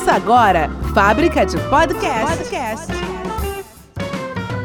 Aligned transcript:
Ouça 0.00 0.12
agora 0.12 0.70
Fábrica 0.94 1.44
de 1.44 1.58
Podcast. 1.68 2.38
Podcast. 2.38 2.86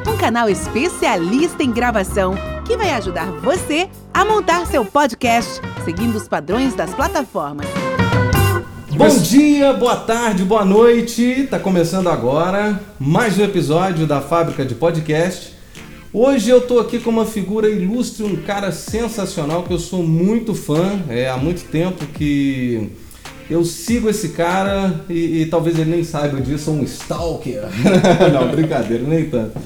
Um 0.07 0.15
canal 0.15 0.47
especialista 0.47 1.61
em 1.61 1.73
gravação 1.73 2.35
que 2.65 2.77
vai 2.77 2.91
ajudar 2.91 3.29
você 3.41 3.89
a 4.13 4.23
montar 4.23 4.65
seu 4.65 4.85
podcast 4.85 5.59
seguindo 5.83 6.15
os 6.15 6.25
padrões 6.25 6.73
das 6.73 6.93
plataformas. 6.93 7.67
Bom 8.95 9.17
dia, 9.23 9.73
boa 9.73 9.97
tarde, 9.97 10.45
boa 10.45 10.63
noite. 10.63 11.45
Tá 11.51 11.59
começando 11.59 12.07
agora 12.07 12.79
mais 12.97 13.37
um 13.37 13.43
episódio 13.43 14.07
da 14.07 14.21
Fábrica 14.21 14.63
de 14.63 14.73
Podcast. 14.73 15.53
Hoje 16.13 16.49
eu 16.49 16.61
tô 16.61 16.79
aqui 16.79 16.97
com 16.97 17.09
uma 17.09 17.25
figura 17.25 17.69
ilustre, 17.69 18.23
um 18.23 18.37
cara 18.37 18.71
sensacional 18.71 19.63
que 19.63 19.73
eu 19.73 19.79
sou 19.79 20.01
muito 20.01 20.55
fã. 20.55 20.97
É 21.09 21.27
há 21.27 21.35
muito 21.35 21.65
tempo 21.65 22.05
que 22.05 22.89
eu 23.49 23.63
sigo 23.63 24.09
esse 24.09 24.29
cara 24.29 25.01
e, 25.09 25.41
e 25.41 25.45
talvez 25.45 25.77
ele 25.77 25.91
nem 25.91 26.03
saiba 26.03 26.41
disso, 26.41 26.65
sou 26.65 26.73
um 26.75 26.83
stalker. 26.83 27.63
Não, 28.33 28.49
brincadeira, 28.49 29.03
nem 29.03 29.29
tanto. 29.29 29.59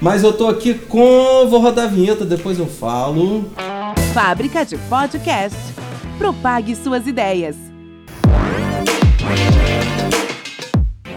Mas 0.00 0.22
eu 0.22 0.32
tô 0.32 0.48
aqui 0.48 0.74
com. 0.74 1.46
Vou 1.48 1.60
rodar 1.60 1.86
a 1.86 1.88
vinheta, 1.88 2.24
depois 2.24 2.58
eu 2.58 2.66
falo. 2.66 3.50
Fábrica 4.12 4.64
de 4.64 4.76
Podcast. 4.76 5.58
Propague 6.18 6.76
suas 6.76 7.06
ideias. 7.06 7.73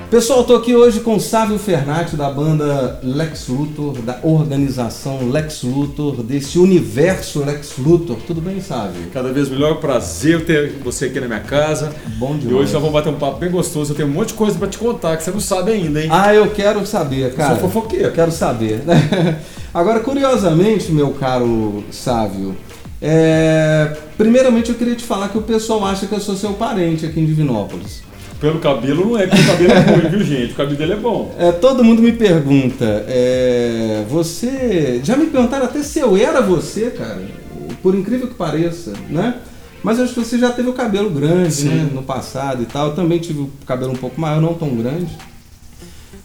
Pessoal, 0.10 0.40
estou 0.40 0.56
aqui 0.56 0.74
hoje 0.74 1.02
com 1.02 1.18
o 1.18 1.20
Sávio 1.20 1.60
Fernati 1.60 2.16
da 2.16 2.30
banda 2.30 2.98
Lex 3.04 3.50
Luthor, 3.50 4.02
da 4.02 4.18
organização 4.24 5.30
Lex 5.30 5.64
Luthor, 5.64 6.24
desse 6.24 6.58
universo 6.58 7.44
Lex 7.44 7.74
Luthor. 7.78 8.16
Tudo 8.26 8.40
bem, 8.40 8.62
Sávio? 8.62 9.02
Cada 9.12 9.34
vez 9.34 9.50
melhor, 9.50 9.82
prazer 9.82 10.46
ter 10.46 10.80
você 10.82 11.08
aqui 11.08 11.20
na 11.20 11.28
minha 11.28 11.42
casa. 11.42 11.94
Bom 12.18 12.38
demais. 12.38 12.52
E 12.52 12.54
hoje 12.54 12.72
nós 12.72 12.82
vamos 12.82 12.94
bater 12.94 13.10
um 13.10 13.18
papo 13.18 13.38
bem 13.38 13.52
gostoso. 13.52 13.92
Eu 13.92 13.98
tenho 13.98 14.08
um 14.08 14.14
monte 14.14 14.30
de 14.30 14.36
coisa 14.36 14.58
para 14.58 14.70
te 14.70 14.78
contar 14.78 15.18
que 15.18 15.24
você 15.26 15.32
não 15.32 15.42
sabe 15.42 15.74
ainda, 15.74 16.02
hein? 16.02 16.08
Ah, 16.10 16.34
eu 16.34 16.52
quero 16.52 16.86
saber, 16.86 17.34
cara. 17.34 17.56
Eu 17.56 17.60
sou 17.60 17.70
fofoqueiro. 17.70 18.14
Quero 18.14 18.32
saber. 18.32 18.84
Agora, 19.74 20.00
curiosamente, 20.00 20.90
meu 20.90 21.10
caro 21.12 21.84
Sávio, 21.92 22.56
é... 23.02 23.94
primeiramente 24.18 24.70
eu 24.70 24.76
queria 24.76 24.96
te 24.96 25.04
falar 25.04 25.28
que 25.28 25.38
o 25.38 25.42
pessoal 25.42 25.84
acha 25.86 26.08
que 26.08 26.14
eu 26.14 26.22
sou 26.22 26.38
seu 26.38 26.54
parente 26.54 27.06
aqui 27.06 27.20
em 27.20 27.26
Divinópolis. 27.26 28.07
Pelo 28.40 28.60
cabelo 28.60 29.06
não 29.06 29.18
é, 29.18 29.26
porque 29.26 29.42
o 29.42 29.48
cabelo 29.48 29.72
é 29.72 29.80
ruim, 29.80 30.10
viu 30.10 30.24
gente? 30.24 30.54
O 30.54 30.56
cabelo 30.56 30.78
dele 30.78 30.94
é 30.94 30.98
bom. 30.98 31.36
É, 31.40 31.52
todo 31.52 31.84
mundo 31.84 32.02
me 32.04 32.12
pergunta, 32.12 32.86
é, 33.08 34.06
você. 34.08 35.02
Já 35.04 35.18
me 35.18 35.26
perguntaram 35.26 35.66
até 35.66 35.82
se 35.82 36.00
eu 36.00 36.16
era 36.16 36.42
você, 36.42 36.92
cara. 36.92 37.22
Por 37.82 37.96
incrível 37.96 38.28
que 38.28 38.36
pareça, 38.36 38.94
né? 39.10 39.36
Mas 39.84 39.98
eu 39.98 40.04
acho 40.04 40.14
que 40.14 40.20
você 40.20 40.38
já 40.38 40.52
teve 40.52 40.70
o 40.70 40.74
cabelo 40.74 41.10
grande, 41.10 41.66
né? 41.66 41.90
No 41.92 42.04
passado 42.04 42.62
e 42.62 42.66
tal. 42.66 42.90
Eu 42.90 42.96
também 42.96 43.20
tive 43.20 43.40
o 43.40 43.52
cabelo 43.66 43.92
um 43.92 43.96
pouco 43.96 44.20
maior, 44.20 44.40
não 44.40 44.54
tão 44.54 44.76
grande. 44.76 45.18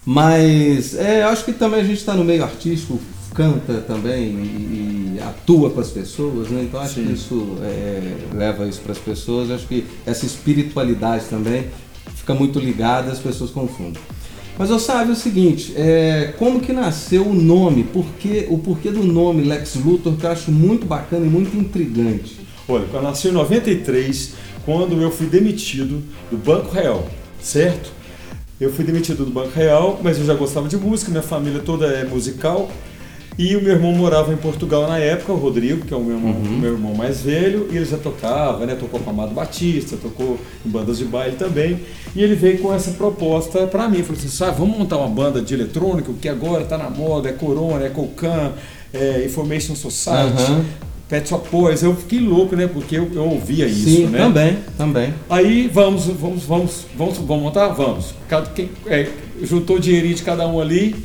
Mas 0.04 0.94
é, 0.94 1.22
acho 1.22 1.44
que 1.44 1.52
também 1.52 1.80
a 1.80 1.84
gente 1.84 1.98
está 1.98 2.14
no 2.14 2.24
meio 2.24 2.42
artístico, 2.42 2.98
canta 3.32 3.74
também 3.86 4.24
e, 4.24 5.16
e, 5.16 5.20
atua 5.22 5.70
com 5.70 5.80
as 5.80 5.90
pessoas, 5.90 6.48
né? 6.48 6.62
Então 6.64 6.80
acho 6.80 6.94
Sim. 6.94 7.06
que 7.06 7.12
isso 7.12 7.56
é, 7.62 8.16
leva 8.34 8.66
isso 8.66 8.80
para 8.80 8.92
as 8.92 8.98
pessoas. 8.98 9.50
Acho 9.50 9.66
que 9.66 9.86
essa 10.04 10.26
espiritualidade 10.26 11.26
também 11.26 11.66
fica 12.22 12.34
muito 12.34 12.60
ligada, 12.60 13.10
as 13.10 13.18
pessoas 13.18 13.50
confundem. 13.50 14.00
Mas 14.56 14.70
eu 14.70 14.78
sabe 14.78 15.10
o 15.10 15.16
seguinte, 15.16 15.72
é, 15.76 16.34
como 16.38 16.60
que 16.60 16.72
nasceu 16.72 17.26
o 17.26 17.34
nome? 17.34 17.82
Porque, 17.84 18.46
o 18.48 18.58
porquê 18.58 18.90
do 18.90 19.02
nome 19.02 19.42
Lex 19.42 19.74
Luthor 19.74 20.14
que 20.14 20.24
eu 20.24 20.30
acho 20.30 20.52
muito 20.52 20.86
bacana 20.86 21.26
e 21.26 21.28
muito 21.28 21.56
intrigante. 21.56 22.38
Olha, 22.68 22.84
eu 22.92 23.02
nasci 23.02 23.28
em 23.28 23.32
93, 23.32 24.34
quando 24.64 25.00
eu 25.02 25.10
fui 25.10 25.26
demitido 25.26 26.00
do 26.30 26.36
Banco 26.36 26.72
Real, 26.72 27.08
certo? 27.40 27.90
Eu 28.60 28.72
fui 28.72 28.84
demitido 28.84 29.24
do 29.24 29.32
Banco 29.32 29.50
Real, 29.50 29.98
mas 30.00 30.18
eu 30.18 30.24
já 30.24 30.34
gostava 30.34 30.68
de 30.68 30.76
música, 30.76 31.10
minha 31.10 31.22
família 31.22 31.60
toda 31.60 31.86
é 31.86 32.04
musical. 32.04 32.70
E 33.38 33.56
o 33.56 33.62
meu 33.62 33.72
irmão 33.72 33.92
morava 33.92 34.32
em 34.32 34.36
Portugal 34.36 34.86
na 34.86 34.98
época, 34.98 35.32
o 35.32 35.36
Rodrigo, 35.36 35.86
que 35.86 35.94
é 35.94 35.96
o 35.96 36.00
meu 36.00 36.16
irmão, 36.16 36.32
uhum. 36.32 36.58
meu 36.58 36.72
irmão 36.72 36.94
mais 36.94 37.22
velho, 37.22 37.66
e 37.70 37.76
ele 37.76 37.84
já 37.84 37.96
tocava, 37.96 38.66
né? 38.66 38.74
Tocou 38.74 39.00
com 39.00 39.10
Amado 39.10 39.32
Batista, 39.32 39.96
tocou 39.96 40.38
em 40.64 40.68
bandas 40.68 40.98
de 40.98 41.04
baile 41.04 41.36
também. 41.36 41.80
E 42.14 42.22
ele 42.22 42.34
veio 42.34 42.58
com 42.58 42.72
essa 42.74 42.90
proposta 42.92 43.66
para 43.66 43.88
mim, 43.88 44.02
falou 44.02 44.18
assim, 44.18 44.28
sabe, 44.28 44.58
vamos 44.58 44.76
montar 44.78 44.98
uma 44.98 45.08
banda 45.08 45.40
de 45.40 45.54
eletrônico, 45.54 46.12
que 46.14 46.28
agora 46.28 46.64
tá 46.64 46.76
na 46.76 46.90
moda, 46.90 47.30
é 47.30 47.32
Corona, 47.32 47.86
é 47.86 47.88
Cocan, 47.88 48.52
é 48.92 49.24
Information 49.24 49.74
Society. 49.74 50.52
Uhum. 50.52 50.64
Pet 51.08 51.28
Shop 51.28 51.46
Boys, 51.50 51.82
eu 51.82 51.94
fiquei 51.94 52.20
louco, 52.20 52.56
né? 52.56 52.66
Porque 52.66 52.96
eu, 52.96 53.10
eu 53.14 53.24
ouvia 53.24 53.66
isso, 53.66 53.84
Sim, 53.84 54.06
né? 54.06 54.18
também, 54.18 54.58
também. 54.78 55.14
Aí 55.28 55.68
vamos, 55.68 56.06
vamos, 56.06 56.44
vamos, 56.44 56.86
vamos, 56.96 57.18
vamos 57.18 57.42
montar? 57.42 57.68
Vamos. 57.68 58.14
Cada, 58.26 58.46
quem, 58.46 58.70
é, 58.86 59.10
juntou 59.42 59.76
o 59.76 59.78
dinheirinho 59.78 60.14
de 60.14 60.22
cada 60.22 60.48
um 60.48 60.58
ali, 60.58 60.96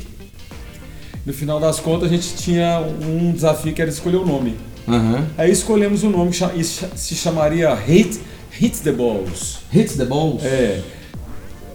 no 1.28 1.34
final 1.34 1.60
das 1.60 1.78
contas, 1.78 2.10
a 2.10 2.14
gente 2.14 2.36
tinha 2.36 2.80
um 3.04 3.30
desafio 3.32 3.74
que 3.74 3.82
era 3.82 3.90
escolher 3.90 4.16
o 4.16 4.24
nome. 4.24 4.56
Uhum. 4.86 5.26
Aí 5.36 5.52
escolhemos 5.52 6.02
o 6.02 6.06
um 6.06 6.10
nome 6.10 6.30
que 6.30 6.64
se 6.64 7.14
chamaria 7.14 7.74
Hit, 7.74 8.18
Hit 8.50 8.80
the 8.80 8.92
Balls. 8.92 9.58
Hit 9.70 9.94
the 9.98 10.06
Balls? 10.06 10.42
É. 10.42 10.80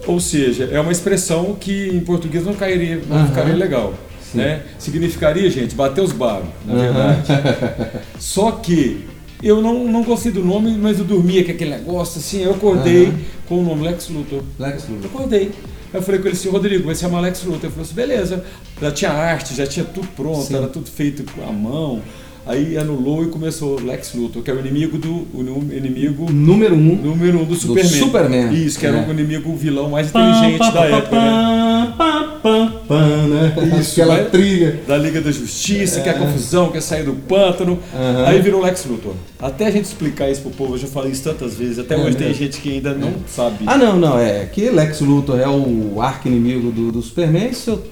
Ou 0.08 0.18
seja, 0.18 0.68
é 0.72 0.80
uma 0.80 0.90
expressão 0.90 1.54
que 1.54 1.86
em 1.86 2.00
português 2.00 2.44
não 2.44 2.54
cairia, 2.54 3.00
não 3.08 3.16
uhum. 3.16 3.26
ficaria 3.28 3.54
legal. 3.54 3.94
Né? 4.34 4.64
Significaria, 4.76 5.48
gente, 5.48 5.76
bater 5.76 6.02
os 6.02 6.10
bagos, 6.10 6.48
na 6.66 6.74
verdade. 6.74 7.30
Uhum. 7.30 8.00
Só 8.18 8.50
que 8.50 9.04
eu 9.40 9.62
não, 9.62 9.84
não 9.84 10.02
gostei 10.02 10.32
do 10.32 10.44
nome, 10.44 10.72
mas 10.72 10.98
eu 10.98 11.04
dormia 11.04 11.44
com 11.44 11.52
aquele 11.52 11.70
negócio 11.70 12.18
assim, 12.18 12.42
eu 12.42 12.50
acordei 12.50 13.12
com 13.48 13.60
o 13.60 13.62
nome 13.62 13.84
Lex 13.84 14.08
Luthor. 14.08 14.42
Lex 14.58 14.88
Luthor. 14.88 15.10
acordei. 15.14 15.52
Eu 15.94 16.02
falei 16.02 16.20
com 16.20 16.26
ele 16.26 16.36
assim, 16.36 16.48
Rodrigo, 16.48 16.84
vai 16.84 16.94
ser 16.96 17.06
uma 17.06 17.20
Lex 17.20 17.44
Luthor. 17.44 17.60
Ele 17.62 17.70
falou 17.70 17.84
assim, 17.84 17.94
beleza. 17.94 18.44
Já 18.80 18.90
tinha 18.90 19.10
arte, 19.12 19.54
já 19.54 19.66
tinha 19.66 19.86
tudo 19.86 20.08
pronto, 20.08 20.42
Sim. 20.42 20.56
era 20.56 20.66
tudo 20.66 20.90
feito 20.90 21.24
à 21.40 21.52
mão. 21.52 22.02
Aí 22.46 22.76
anulou 22.76 23.24
e 23.24 23.28
começou 23.28 23.80
Lex 23.80 24.12
Luthor, 24.14 24.42
que 24.42 24.50
é 24.50 24.54
o 24.54 24.58
inimigo 24.60 24.98
do 24.98 25.26
o 25.32 25.64
inimigo 25.72 26.30
número 26.30 26.74
um, 26.74 26.96
número 26.96 27.40
um 27.40 27.44
do 27.44 27.54
Superman. 27.54 27.90
Do 27.90 27.96
Superman. 27.96 28.52
Isso, 28.52 28.78
que 28.78 28.86
era 28.86 28.98
é. 28.98 29.08
o 29.08 29.10
inimigo 29.12 29.50
o 29.50 29.56
vilão 29.56 29.88
mais 29.88 30.08
inteligente 30.08 30.58
pá, 30.58 30.70
pá, 30.70 30.72
da 30.72 30.80
pá, 30.80 30.96
época, 30.96 32.73
né? 32.88 33.54
né? 33.56 33.78
Isso, 33.80 34.00
Aquela 34.00 34.18
né? 34.18 34.24
trilha. 34.24 34.80
Da 34.86 34.96
Liga 34.96 35.20
da 35.20 35.30
Justiça, 35.30 36.00
é. 36.00 36.02
que 36.02 36.08
é 36.08 36.12
a 36.12 36.18
confusão, 36.18 36.70
quer 36.70 36.80
sair 36.80 37.04
do 37.04 37.14
pântano. 37.14 37.72
Uhum. 37.92 38.24
Aí 38.26 38.40
virou 38.40 38.62
Lex 38.62 38.84
Luthor. 38.86 39.14
Até 39.40 39.66
a 39.66 39.70
gente 39.70 39.84
explicar 39.84 40.30
isso 40.30 40.42
pro 40.42 40.50
povo, 40.50 40.74
eu 40.74 40.78
já 40.78 40.86
falei 40.86 41.12
isso 41.12 41.22
tantas 41.22 41.54
vezes, 41.54 41.78
até 41.78 41.94
é 41.94 41.98
hoje 41.98 42.16
mesmo. 42.16 42.20
tem 42.20 42.34
gente 42.34 42.60
que 42.60 42.72
ainda 42.72 42.94
não 42.94 43.08
é. 43.08 43.12
sabe. 43.26 43.58
Ah, 43.66 43.76
não, 43.76 43.96
não, 43.98 44.18
é 44.18 44.46
que 44.46 44.70
Lex 44.70 45.00
Luthor 45.00 45.38
é 45.38 45.48
o 45.48 46.00
arco-inimigo 46.00 46.70
do, 46.70 46.92
do 46.92 47.02
Superman, 47.02 47.50
isso 47.50 47.70
eu 47.70 47.84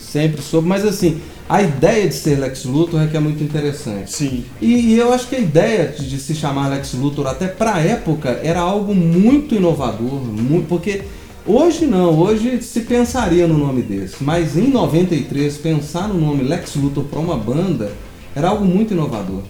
sempre 0.00 0.40
soube, 0.40 0.68
mas 0.68 0.84
assim, 0.84 1.20
a 1.48 1.62
ideia 1.62 2.08
de 2.08 2.14
ser 2.14 2.38
Lex 2.38 2.64
Luthor 2.64 3.02
é 3.02 3.06
que 3.06 3.16
é 3.16 3.20
muito 3.20 3.42
interessante. 3.42 4.10
Sim. 4.10 4.44
E, 4.60 4.94
e 4.94 4.98
eu 4.98 5.12
acho 5.12 5.28
que 5.28 5.36
a 5.36 5.38
ideia 5.38 5.88
de, 5.88 6.18
se 6.18 6.34
chamar 6.34 6.68
Lex 6.68 6.94
Luthor, 6.94 7.26
até 7.26 7.46
para 7.46 7.74
a 7.74 7.80
época, 7.80 8.40
era 8.42 8.60
algo 8.60 8.94
muito 8.94 9.54
inovador, 9.54 10.22
muito, 10.22 10.66
porque 10.68 11.02
hoje 11.46 11.86
não, 11.86 12.18
hoje 12.18 12.62
se 12.62 12.80
pensaria 12.80 13.46
no 13.46 13.58
nome 13.58 13.82
desse, 13.82 14.22
mas 14.22 14.56
em 14.56 14.68
93 14.68 15.56
pensar 15.58 16.08
no 16.08 16.14
nome 16.20 16.42
Lex 16.42 16.74
Luthor 16.76 17.04
para 17.04 17.18
uma 17.18 17.36
banda 17.36 17.92
era 18.34 18.48
algo 18.48 18.64
muito 18.64 18.94
inovador. 18.94 19.42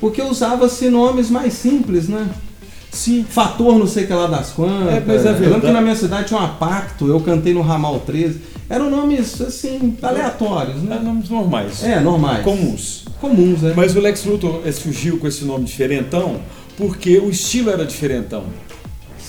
Porque 0.00 0.22
usava-se 0.22 0.88
nomes 0.88 1.30
mais 1.30 1.52
simples, 1.52 2.08
né? 2.08 2.28
Sim. 2.90 3.24
Fator 3.28 3.78
não 3.78 3.86
sei 3.86 4.06
que 4.06 4.12
lá 4.12 4.26
das 4.26 4.50
quantas. 4.50 4.94
É, 4.94 5.02
mas 5.06 5.20
é 5.20 5.32
verdade. 5.32 5.44
Eu 5.44 5.50
lembro 5.50 5.66
que 5.66 5.72
na 5.72 5.80
minha 5.80 5.94
cidade 5.94 6.28
tinha 6.28 6.40
uma 6.40 6.48
Pacto, 6.48 7.06
eu 7.06 7.20
cantei 7.20 7.52
no 7.52 7.60
Ramal 7.60 8.00
13. 8.00 8.40
Eram 8.68 8.90
nomes, 8.90 9.40
assim, 9.40 9.96
aleatórios, 10.00 10.82
né? 10.82 10.96
É, 10.96 11.04
nomes 11.04 11.28
normais. 11.28 11.84
É, 11.84 12.00
normais. 12.00 12.42
Comuns. 12.42 13.04
Comuns, 13.20 13.62
né? 13.62 13.74
Mas 13.76 13.94
o 13.94 14.00
Lex 14.00 14.24
Luthor 14.24 14.62
eh, 14.64 14.72
surgiu 14.72 15.18
com 15.18 15.26
esse 15.26 15.44
nome 15.44 15.64
diferentão 15.64 16.40
porque 16.76 17.18
o 17.18 17.28
estilo 17.28 17.70
era 17.70 17.84
diferentão. 17.84 18.44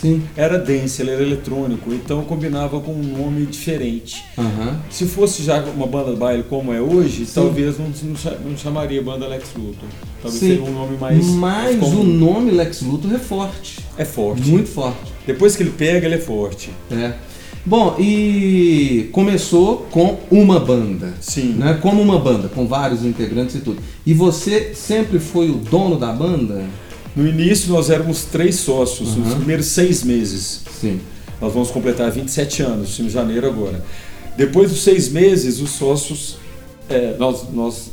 Sim. 0.01 0.23
Era 0.35 0.57
dance, 0.57 0.99
ele 0.99 1.11
era 1.11 1.21
eletrônico, 1.21 1.93
então 1.93 2.23
combinava 2.23 2.79
com 2.79 2.91
um 2.91 3.03
nome 3.03 3.45
diferente. 3.45 4.23
Uhum. 4.35 4.75
Se 4.89 5.05
fosse 5.05 5.43
já 5.43 5.63
uma 5.63 5.85
banda 5.85 6.15
baile 6.15 6.43
como 6.43 6.73
é 6.73 6.81
hoje, 6.81 7.25
Sim. 7.25 7.33
talvez 7.35 7.77
não, 7.77 7.85
não, 8.43 8.57
chamaria 8.57 9.01
banda 9.01 9.27
Lex 9.27 9.49
Luthor. 9.55 9.87
Talvez 10.21 10.39
Sim. 10.39 10.47
seria 10.47 10.63
um 10.63 10.73
nome 10.73 10.97
mais. 10.97 11.23
Mas 11.27 11.75
mais 11.75 11.93
o 11.93 12.03
nome 12.03 12.49
Lex 12.49 12.81
Luthor 12.81 13.13
é 13.13 13.19
forte. 13.19 13.79
É 13.95 14.03
forte. 14.03 14.49
Muito 14.49 14.69
forte. 14.69 15.13
Depois 15.27 15.55
que 15.55 15.61
ele 15.61 15.71
pega, 15.71 16.07
ele 16.07 16.15
é 16.15 16.19
forte. 16.19 16.71
É. 16.89 17.13
Bom, 17.63 17.95
e 17.99 19.07
começou 19.11 19.85
com 19.91 20.17
uma 20.31 20.59
banda. 20.59 21.13
Sim. 21.21 21.53
Né? 21.53 21.77
Como 21.79 22.01
uma 22.01 22.17
banda, 22.17 22.49
com 22.49 22.65
vários 22.65 23.05
integrantes 23.05 23.55
e 23.55 23.59
tudo. 23.59 23.79
E 24.03 24.15
você 24.15 24.73
sempre 24.73 25.19
foi 25.19 25.51
o 25.51 25.57
dono 25.57 25.95
da 25.95 26.11
banda? 26.11 26.65
No 27.15 27.27
início 27.27 27.71
nós 27.71 27.89
éramos 27.89 28.23
três 28.25 28.55
sócios, 28.55 29.09
uhum. 29.09 29.23
nos 29.23 29.33
primeiros 29.35 29.65
seis 29.67 30.03
meses. 30.03 30.61
Sim. 30.79 30.99
Nós 31.41 31.53
vamos 31.53 31.71
completar 31.71 32.09
27 32.11 32.61
anos, 32.61 32.99
em 32.99 33.09
janeiro 33.09 33.47
agora. 33.47 33.83
Depois 34.37 34.69
dos 34.69 34.83
seis 34.83 35.09
meses, 35.09 35.59
os 35.59 35.71
sócios, 35.71 36.37
é, 36.89 37.15
nós, 37.17 37.51
nós 37.51 37.91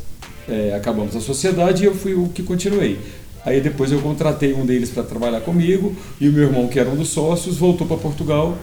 é, 0.49 0.75
acabamos 0.75 1.17
a 1.17 1.21
sociedade 1.21 1.83
e 1.83 1.87
eu 1.87 1.95
fui 1.95 2.15
o 2.15 2.29
que 2.29 2.43
continuei. 2.43 2.99
Aí 3.45 3.61
depois 3.61 3.91
eu 3.91 4.01
contratei 4.01 4.53
um 4.53 4.67
deles 4.67 4.91
para 4.91 5.03
trabalhar 5.03 5.41
comigo 5.41 5.97
e 6.21 6.29
o 6.29 6.33
meu 6.33 6.45
irmão, 6.45 6.69
que 6.69 6.79
era 6.79 6.89
um 6.91 6.97
dos 6.97 7.09
sócios, 7.09 7.57
voltou 7.57 7.87
para 7.87 7.97
Portugal 7.97 8.57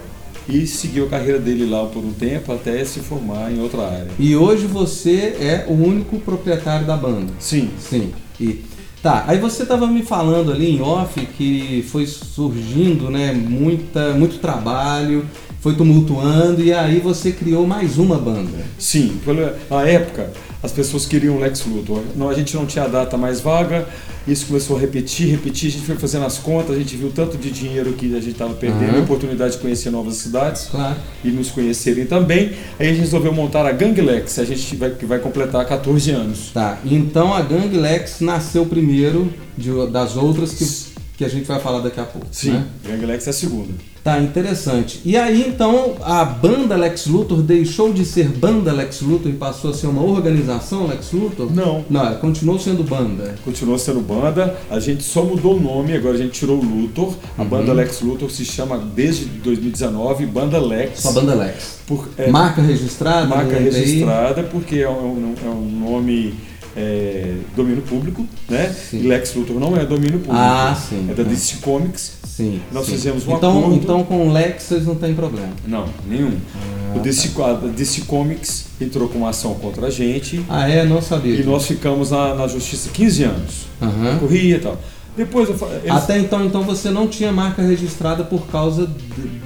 e 0.47 0.67
seguiu 0.67 1.05
a 1.05 1.09
carreira 1.09 1.39
dele 1.39 1.65
lá 1.65 1.85
por 1.85 2.03
um 2.03 2.13
tempo 2.13 2.51
até 2.51 2.83
se 2.85 2.99
formar 2.99 3.51
em 3.51 3.59
outra 3.59 3.81
área. 3.81 4.07
E 4.19 4.35
hoje 4.35 4.67
você 4.67 5.35
é 5.39 5.65
o 5.67 5.73
único 5.73 6.19
proprietário 6.19 6.85
da 6.85 6.95
banda? 6.95 7.33
Sim. 7.39 7.69
Sim. 7.79 8.13
E 8.39 8.63
Tá, 9.05 9.23
aí 9.27 9.37
você 9.37 9.61
estava 9.61 9.85
me 9.85 10.01
falando 10.01 10.51
ali 10.51 10.77
em 10.77 10.81
off 10.81 11.23
que 11.37 11.85
foi 11.91 12.07
surgindo, 12.07 13.11
né, 13.11 13.31
muita, 13.33 14.15
muito 14.15 14.39
trabalho, 14.39 15.23
foi 15.59 15.75
tumultuando 15.75 16.63
e 16.63 16.73
aí 16.73 16.99
você 17.01 17.31
criou 17.31 17.67
mais 17.67 17.99
uma 17.99 18.17
banda. 18.17 18.65
Sim, 18.79 19.21
na 19.69 19.83
época 19.83 20.33
as 20.63 20.71
pessoas 20.71 21.05
queriam 21.05 21.37
Lex 21.37 21.63
Luthor. 21.67 22.01
Não, 22.15 22.29
a 22.29 22.33
gente 22.33 22.55
não 22.55 22.65
tinha 22.65 22.87
data 22.87 23.15
mais 23.15 23.39
vaga, 23.39 23.87
isso 24.27 24.47
começou 24.47 24.77
a 24.77 24.79
repetir, 24.79 25.29
repetir, 25.29 25.69
a 25.69 25.71
gente 25.71 25.85
foi 25.85 25.95
fazendo 25.95 26.25
as 26.25 26.37
contas, 26.37 26.75
a 26.75 26.79
gente 26.79 26.95
viu 26.95 27.11
tanto 27.13 27.37
de 27.37 27.51
dinheiro 27.51 27.93
que 27.93 28.07
a 28.15 28.19
gente 28.19 28.31
estava 28.31 28.53
perdendo, 28.53 28.93
uhum. 28.93 28.99
a 28.99 29.03
oportunidade 29.03 29.53
de 29.53 29.59
conhecer 29.59 29.91
novas 29.91 30.15
cidades 30.15 30.67
claro. 30.71 30.95
e 31.23 31.29
nos 31.29 31.51
conhecerem 31.51 32.05
também. 32.05 32.51
Aí 32.79 32.87
a 32.87 32.89
gente 32.91 33.01
resolveu 33.01 33.31
montar 33.31 33.65
a 33.65 33.71
Gang 33.71 33.99
Lex, 33.99 34.39
a 34.39 34.45
gente 34.45 34.75
vai, 34.75 34.89
que 34.91 35.05
vai 35.05 35.19
completar 35.19 35.65
14 35.65 36.11
anos. 36.11 36.51
Tá, 36.53 36.79
então 36.85 37.33
a 37.33 37.41
Gang 37.41 37.75
Lex 37.75 38.19
nasceu 38.21 38.65
primeiro 38.65 39.31
de, 39.57 39.69
das 39.91 40.17
outras 40.17 40.53
que, 40.53 40.84
que 41.17 41.23
a 41.23 41.29
gente 41.29 41.45
vai 41.45 41.59
falar 41.59 41.79
daqui 41.79 41.99
a 41.99 42.03
pouco. 42.03 42.27
Sim, 42.31 42.51
né? 42.51 42.67
Gang 42.83 43.05
Lex 43.05 43.27
é 43.27 43.29
a 43.29 43.33
segunda. 43.33 43.73
Tá, 44.05 44.19
interessante. 44.19 45.01
E 45.03 45.17
aí 45.17 45.47
então 45.47 45.95
a 46.03 46.23
banda 46.23 46.75
Lex 46.75 47.07
Luthor 47.07 47.41
deixou 47.41 47.91
de 47.91 48.05
ser 48.05 48.27
banda 48.27 48.71
Lex 48.71 49.01
Luthor 49.01 49.31
e 49.31 49.33
passou 49.33 49.71
a 49.71 49.73
ser 49.73 49.87
uma 49.87 50.03
organização 50.03 50.85
Lex 50.85 51.11
Luthor? 51.11 51.51
Não. 51.51 51.83
Não, 51.89 52.15
continuou 52.17 52.59
sendo 52.59 52.83
banda. 52.83 53.33
Continuou 53.43 53.79
sendo 53.79 54.01
banda, 54.01 54.55
a 54.69 54.79
gente 54.79 55.03
só 55.03 55.23
mudou 55.23 55.57
o 55.57 55.59
nome, 55.59 55.93
agora 55.93 56.13
a 56.13 56.17
gente 56.19 56.33
tirou 56.33 56.59
o 56.59 56.63
Luthor. 56.63 57.15
A 57.35 57.41
uhum. 57.41 57.47
banda 57.47 57.73
Lex 57.73 58.01
Luthor 58.01 58.29
se 58.29 58.45
chama 58.45 58.77
desde 58.77 59.25
2019 59.25 60.27
Banda 60.27 60.59
Lex. 60.59 60.99
Só 60.99 61.11
banda 61.11 61.33
Lex. 61.33 61.79
Por, 61.87 62.07
é, 62.15 62.29
marca 62.29 62.61
registrada? 62.61 63.25
Marca 63.25 63.57
registrada, 63.57 64.43
porque 64.43 64.77
é 64.77 64.89
um, 64.89 65.33
é 65.43 65.49
um 65.49 65.79
nome 65.79 66.35
é, 66.75 67.35
domínio 67.55 67.81
público, 67.83 68.25
né? 68.49 68.73
Sim. 68.73 68.99
E 68.99 69.07
Lex 69.07 69.33
Luthor 69.33 69.59
não 69.59 69.75
é 69.77 69.85
domínio 69.85 70.19
público. 70.19 70.35
Ah, 70.35 70.75
sim. 70.75 71.07
É 71.09 71.13
da 71.13 71.23
DC 71.23 71.57
Comics. 71.61 72.17
Sim. 72.27 72.59
Nós 72.71 72.85
sim. 72.85 72.91
fizemos 72.93 73.25
um 73.25 73.35
então, 73.35 73.59
acordo. 73.59 73.75
Então 73.75 74.03
com 74.03 74.27
o 74.27 74.33
Lex 74.33 74.63
vocês 74.63 74.85
não 74.85 74.95
tem 74.95 75.13
problema? 75.13 75.53
Não, 75.65 75.87
nenhum. 76.07 76.33
Ah, 76.55 76.97
o 76.97 76.99
DC, 76.99 77.29
tá. 77.29 77.51
a 77.51 77.53
DC 77.53 78.01
Comics 78.01 78.65
entrou 78.79 79.07
com 79.07 79.19
uma 79.19 79.29
ação 79.29 79.53
contra 79.55 79.87
a 79.87 79.89
gente. 79.89 80.43
Ah, 80.49 80.69
é? 80.69 80.83
Não 80.83 81.01
sabia. 81.01 81.35
E 81.35 81.43
nós 81.43 81.65
ficamos 81.65 82.11
na, 82.11 82.35
na 82.35 82.47
justiça 82.47 82.89
15 82.89 83.23
anos. 83.23 83.67
Uhum. 83.81 84.19
Corria 84.19 84.57
e 84.57 84.59
tal. 84.59 84.77
Depois 85.15 85.47
eu, 85.47 85.55
eles... 85.81 85.91
Até 85.91 86.19
então, 86.19 86.45
então 86.45 86.61
você 86.63 86.89
não 86.89 87.07
tinha 87.07 87.31
marca 87.31 87.61
registrada 87.61 88.23
por 88.23 88.47
causa 88.47 88.85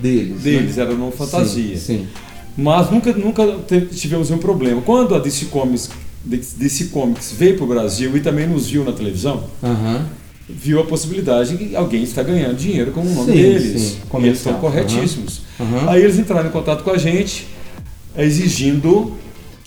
deles. 0.01 0.41
Deles, 0.41 0.77
né? 0.77 0.83
era 0.83 0.95
não 0.95 1.11
fantasia. 1.11 1.77
Sim, 1.77 1.99
sim. 1.99 2.07
Mas 2.57 2.89
nunca, 2.89 3.13
nunca 3.13 3.43
tivemos 3.93 4.31
um 4.31 4.39
problema. 4.39 4.81
Quando 4.81 5.13
a 5.13 5.19
DC 5.19 5.45
Comics 5.45 5.89
DC 6.23 6.85
Comics 6.85 7.33
veio 7.37 7.55
para 7.55 7.63
o 7.63 7.67
Brasil 7.67 8.15
e 8.15 8.19
também 8.19 8.47
nos 8.47 8.67
viu 8.67 8.83
na 8.83 8.91
televisão, 8.91 9.43
uhum. 9.63 10.01
viu 10.47 10.79
a 10.81 10.85
possibilidade 10.85 11.55
de 11.55 11.75
alguém 11.75 12.03
está 12.03 12.21
ganhando 12.21 12.55
dinheiro 12.55 12.91
com 12.91 13.01
o 13.01 13.05
nome 13.05 13.31
sim, 13.31 13.37
deles. 13.37 13.81
Sim. 13.81 13.97
E 14.13 14.25
eles 14.25 14.37
estão 14.37 14.53
corretíssimos. 14.55 15.41
Uhum. 15.59 15.89
Aí 15.89 16.03
eles 16.03 16.19
entraram 16.19 16.49
em 16.49 16.51
contato 16.51 16.83
com 16.83 16.91
a 16.91 16.97
gente 16.97 17.47
exigindo 18.17 19.13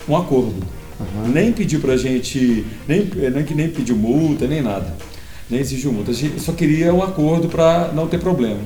um 0.07 0.15
acordo. 0.15 0.55
Uhum. 0.99 1.31
Nem 1.33 1.51
pediu 1.51 1.79
para 1.79 1.93
a 1.93 1.97
gente, 1.97 2.65
nem, 2.87 3.09
nem, 3.15 3.45
nem 3.55 3.69
pediu 3.69 3.95
multa, 3.95 4.47
nem 4.47 4.61
nada. 4.61 4.95
Nem 5.49 5.59
exigiu 5.59 5.91
multa. 5.91 6.11
A 6.11 6.13
gente 6.13 6.39
só 6.39 6.51
queria 6.51 6.93
um 6.93 7.03
acordo 7.03 7.47
para 7.47 7.91
não 7.93 8.07
ter 8.07 8.19
problema. 8.19 8.59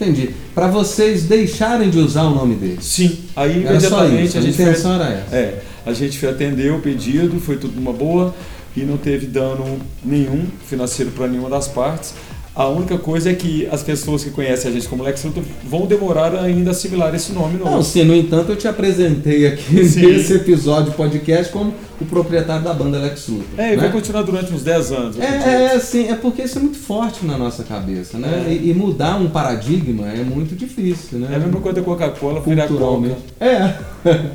Entendi. 0.00 0.30
Para 0.54 0.66
vocês 0.66 1.24
deixarem 1.24 1.88
de 1.88 1.98
usar 1.98 2.24
o 2.24 2.34
nome 2.34 2.56
deles. 2.56 2.84
Sim. 2.84 3.18
Aí 3.36 3.60
imediatamente 3.60 4.36
a, 4.36 4.40
gente. 4.40 4.60
A 4.60 4.64
intenção 4.64 4.98
fez, 4.98 5.08
era 5.08 5.20
essa. 5.20 5.36
É. 5.36 5.62
A 5.86 5.92
gente 5.92 6.24
atendeu 6.26 6.76
o 6.76 6.80
pedido, 6.80 7.38
foi 7.40 7.56
tudo 7.56 7.78
uma 7.78 7.92
boa 7.92 8.34
e 8.76 8.80
não 8.80 8.96
teve 8.96 9.26
dano 9.26 9.78
nenhum 10.02 10.46
financeiro 10.66 11.12
para 11.12 11.28
nenhuma 11.28 11.50
das 11.50 11.68
partes. 11.68 12.14
A 12.56 12.68
única 12.68 12.96
coisa 12.96 13.30
é 13.30 13.34
que 13.34 13.66
as 13.66 13.82
pessoas 13.82 14.22
que 14.22 14.30
conhecem 14.30 14.70
a 14.70 14.74
gente 14.74 14.86
como 14.86 15.02
Lex 15.02 15.24
Luthor 15.24 15.42
vão 15.64 15.86
demorar 15.86 16.32
ainda 16.36 16.70
a 16.70 16.72
assimilar 16.72 17.12
esse 17.12 17.32
nome 17.32 17.58
novo. 17.58 17.68
Não, 17.68 17.82
sim, 17.82 18.04
no 18.04 18.14
entanto, 18.14 18.52
eu 18.52 18.56
te 18.56 18.68
apresentei 18.68 19.48
aqui 19.48 19.84
sim. 19.84 20.06
nesse 20.06 20.34
episódio 20.34 20.92
podcast 20.92 21.52
como 21.52 21.74
o 22.00 22.04
proprietário 22.04 22.62
da 22.62 22.72
banda 22.72 22.98
Lex 22.98 23.26
Luthor. 23.26 23.44
É, 23.58 23.72
e 23.72 23.76
né? 23.76 23.82
vai 23.82 23.90
continuar 23.90 24.22
durante 24.22 24.52
uns 24.52 24.62
10 24.62 24.92
anos. 24.92 25.18
É, 25.18 25.74
é, 25.74 25.80
sim, 25.80 26.08
é 26.08 26.14
porque 26.14 26.42
isso 26.42 26.58
é 26.58 26.60
muito 26.60 26.78
forte 26.78 27.26
na 27.26 27.36
nossa 27.36 27.64
cabeça, 27.64 28.18
né? 28.18 28.44
É. 28.46 28.52
E, 28.52 28.70
e, 28.70 28.74
mudar 28.74 29.16
um 29.16 29.28
paradigma 29.28 30.06
é 30.08 30.22
muito 30.22 30.54
difícil, 30.54 31.18
né? 31.18 31.30
É 31.32 31.36
a 31.36 31.38
mesma 31.40 31.60
coisa 31.60 31.80
da 31.80 31.84
Coca-Cola 31.84 32.40
virar 32.40 32.68
Coca. 32.68 33.16
É. 33.40 33.74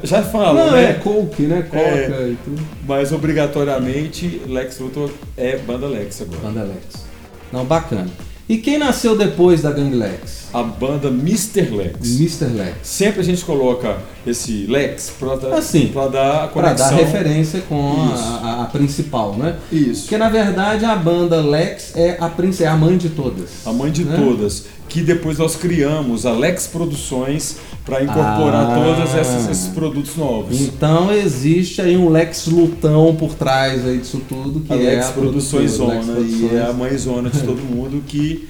Já 0.04 0.22
fala, 0.24 0.65
Não, 0.65 0.72
né? 0.74 0.89
é 0.89 0.94
Coke, 0.95 1.44
né? 1.44 1.62
Coca 1.62 1.80
é, 1.80 2.31
e 2.33 2.38
tudo. 2.44 2.62
Mas 2.86 3.13
obrigatoriamente 3.13 4.42
Lex 4.45 4.77
Luthor 4.80 5.10
é 5.38 5.57
banda 5.57 5.88
Lex 5.88 6.22
agora. 6.22 6.42
Banda 6.42 6.63
Lex. 6.63 7.08
Não, 7.51 7.66
bacana. 7.66 8.07
E 8.48 8.57
quem 8.57 8.78
nasceu 8.78 9.18
depois 9.18 9.62
da 9.62 9.72
Gang 9.72 9.94
Lex? 9.96 10.38
A 10.54 10.63
banda 10.63 11.10
Mr. 11.10 11.69
Lex. 11.69 12.19
Mr. 12.19 12.46
Lex. 12.46 12.75
Sempre 12.84 13.22
a 13.22 13.24
gente 13.24 13.44
coloca 13.46 13.98
esse 14.25 14.66
Lex 14.68 15.12
para 15.19 15.36
dar, 15.36 15.54
assim, 15.57 15.92
dar 16.12 16.46
a 16.46 16.48
conexão. 16.48 16.54
Para 16.54 16.74
dar 16.74 16.90
referência 16.90 17.62
com 17.62 17.96
a, 18.12 18.16
a, 18.16 18.63
a, 18.63 18.66
principal, 18.66 19.36
né? 19.36 19.57
Isso. 19.72 20.01
Porque 20.04 20.18
na 20.18 20.30
verdade 20.30 20.86
a 20.86 20.96
banda 20.96 21.42
Lex 21.42 21.96
é 21.96 22.18
a, 22.19 22.31
é 22.60 22.68
a 22.68 22.75
mãe 22.75 22.98
de 22.98 23.10
todas. 23.10 23.66
A 23.66 23.72
mãe 23.72 23.92
de 23.92 24.04
né? 24.04 24.18
todas. 24.18 24.66
Que 24.88 25.04
depois 25.04 25.38
nós 25.38 25.56
criamos 25.56 26.25
a 26.25 26.31
Lex 26.31 26.66
Produções 26.66 27.57
para 27.90 28.04
incorporar 28.04 28.72
ah, 28.72 28.75
todos 28.75 29.16
esses, 29.16 29.68
produtos 29.69 30.16
novos. 30.16 30.62
Então 30.62 31.12
existe 31.12 31.81
aí 31.81 31.98
um 31.98 32.10
Lex 32.10 32.46
Lutão 32.48 33.16
por 33.16 33.34
trás 33.34 33.86
aí 33.86 33.98
disso 33.98 34.22
tudo, 34.30 34.62
que 34.62 34.72
a 34.72 34.75
é 34.75 34.96
Lex 34.96 35.07
a 35.07 35.12
Produções 35.12 35.72
Zona 35.72 36.19
e 36.19 36.50
é 36.54 36.68
a 36.69 36.74
mãe 36.74 36.96
zona 36.98 37.30
de 37.30 37.42
todo 37.42 37.62
mundo 37.66 38.04
que, 38.06 38.48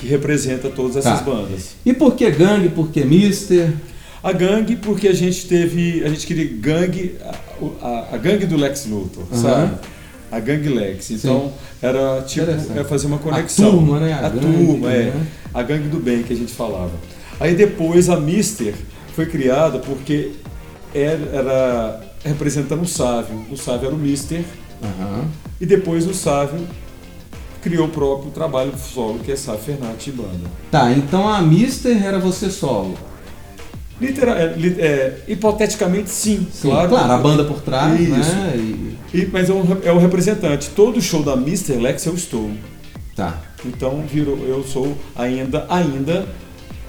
que 0.00 0.06
representa 0.06 0.70
todas 0.70 0.96
essas 0.96 1.20
tá. 1.20 1.24
bandas. 1.24 1.76
E 1.84 1.92
por 1.92 2.14
que 2.14 2.30
Gang? 2.30 2.68
Por 2.70 2.88
que 2.88 3.04
Mister? 3.04 3.72
A 4.22 4.32
gangue, 4.32 4.76
porque 4.76 5.08
a 5.08 5.14
gente 5.14 5.46
teve. 5.46 6.04
A 6.04 6.08
gente 6.08 6.26
queria 6.26 6.50
gangue. 6.60 7.16
A, 7.22 7.86
a, 7.86 8.14
a 8.14 8.18
gangue 8.18 8.46
do 8.46 8.56
Lex 8.56 8.86
Luthor, 8.86 9.24
uhum. 9.30 9.42
sabe? 9.42 9.78
A 10.30 10.38
gangue 10.38 10.68
Lex. 10.68 11.10
Então 11.10 11.44
Sim. 11.44 11.52
era 11.86 12.22
tipo 12.22 12.50
é 12.50 12.84
fazer 12.84 13.06
uma 13.06 13.18
conexão. 13.18 13.68
A 13.68 13.70
turma, 13.72 14.00
né? 14.00 14.12
A, 14.12 14.26
a 14.26 14.28
gangue, 14.28 14.66
turma, 14.66 14.92
é. 14.92 15.04
Né? 15.04 15.26
A 15.54 15.62
gangue 15.62 15.88
do 15.88 15.98
bem 15.98 16.22
que 16.22 16.34
a 16.34 16.36
gente 16.36 16.52
falava. 16.52 16.92
Aí 17.38 17.54
depois 17.54 18.10
a 18.10 18.20
Mister 18.20 18.74
foi 19.14 19.24
criada 19.24 19.78
porque 19.78 20.32
era, 20.94 21.30
era 21.32 22.00
representando 22.22 22.82
o 22.82 22.86
Sávio. 22.86 23.46
O 23.50 23.56
Sávio 23.56 23.86
era 23.86 23.94
o 23.94 23.98
Mister. 23.98 24.44
Uhum. 24.82 25.24
E 25.58 25.64
depois 25.64 26.06
o 26.06 26.12
Sávio 26.12 26.60
criou 27.62 27.86
o 27.86 27.90
próprio 27.90 28.30
trabalho 28.30 28.72
solo, 28.76 29.18
que 29.18 29.32
é 29.32 29.36
Sávio 29.36 29.60
Fernati 29.60 30.10
Banda. 30.10 30.48
Tá, 30.70 30.92
então 30.92 31.28
a 31.28 31.40
Mister 31.40 32.02
era 32.04 32.18
você 32.18 32.50
solo. 32.50 32.96
Literal, 34.00 34.34
é, 34.34 34.44
é, 34.78 35.18
hipoteticamente 35.28 36.08
sim, 36.08 36.46
sim, 36.50 36.68
claro. 36.68 36.88
Claro, 36.88 37.12
a 37.12 37.18
banda 37.18 37.44
por 37.44 37.60
trás, 37.60 38.00
Isso. 38.00 38.12
né? 38.12 38.54
E... 38.56 38.98
E, 39.12 39.26
mas 39.26 39.50
é 39.50 39.52
um, 39.52 39.76
é 39.84 39.92
um 39.92 39.98
representante. 39.98 40.70
Todo 40.70 41.02
show 41.02 41.22
da 41.22 41.34
Mr. 41.34 41.74
Lex 41.74 42.06
eu 42.06 42.14
estou. 42.14 42.50
Tá. 43.14 43.38
Então 43.64 44.02
virou, 44.06 44.38
eu 44.38 44.64
sou 44.64 44.96
ainda, 45.14 45.66
ainda 45.68 46.26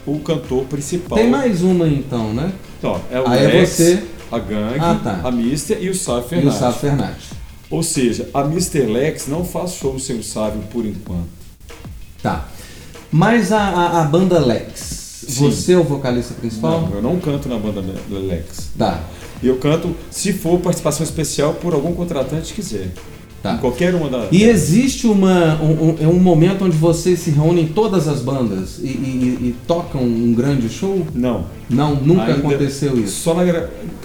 o 0.06 0.20
cantor 0.20 0.66
principal. 0.66 1.18
Tem 1.18 1.30
mais 1.30 1.62
uma 1.64 1.88
então, 1.88 2.34
né? 2.34 2.52
Então, 2.80 3.02
é 3.12 3.20
o 3.20 3.28
Aí 3.28 3.48
Lex, 3.48 3.58
é 3.58 3.66
você... 3.66 4.04
a 4.32 4.40
Gang, 4.40 4.80
ah, 4.80 5.00
tá. 5.04 5.22
a 5.24 5.32
Mister 5.32 5.78
e 5.82 5.90
o 5.90 5.96
Sávio 5.96 6.30
Fernandes. 6.30 6.54
E 6.54 6.58
o 6.58 6.60
Sávio 6.60 6.80
Fernandes. 6.80 7.41
Ou 7.72 7.82
seja, 7.82 8.30
a 8.34 8.42
Mr. 8.42 8.82
Lex 8.82 9.28
não 9.28 9.46
faz 9.46 9.76
show 9.76 9.98
sem 9.98 10.20
o 10.20 10.24
Sávio 10.24 10.62
por 10.72 10.86
enquanto. 10.86 11.30
Tá. 12.22 12.50
Mas 13.10 13.52
a, 13.52 13.62
a, 13.62 14.02
a 14.02 14.04
banda 14.04 14.40
Lex, 14.40 15.26
Sim. 15.28 15.50
você 15.50 15.74
é 15.74 15.78
o 15.78 15.84
vocalista 15.84 16.34
principal? 16.34 16.82
Não, 16.82 16.96
eu 16.96 17.02
não 17.02 17.20
canto 17.20 17.48
na 17.48 17.58
banda 17.58 17.82
Lex. 18.10 18.70
Tá. 18.78 19.02
Eu 19.42 19.58
canto, 19.58 19.96
se 20.12 20.34
for 20.34 20.60
participação 20.60 21.04
especial, 21.04 21.54
por 21.56 21.74
algum 21.74 21.94
contratante 21.94 22.54
quiser. 22.54 22.92
Tá. 23.42 23.54
Em 23.54 23.58
qualquer 23.58 23.96
uma 23.96 24.08
da. 24.08 24.28
E 24.32 24.44
existe 24.44 25.08
uma, 25.08 25.60
um, 25.62 25.96
um, 26.00 26.10
um 26.10 26.20
momento 26.20 26.64
onde 26.64 26.78
vocês 26.78 27.20
se 27.20 27.32
reúnem 27.32 27.68
todas 27.68 28.08
as 28.08 28.22
bandas 28.22 28.78
e, 28.78 28.86
e, 28.86 29.38
e 29.42 29.56
tocam 29.66 30.04
um 30.04 30.32
grande 30.32 30.70
show? 30.70 31.08
Não. 31.14 31.46
Não, 31.68 31.96
nunca 31.96 32.26
Ainda 32.26 32.38
aconteceu 32.38 33.00
isso. 33.00 33.22
Só 33.22 33.34
na. 33.34 33.44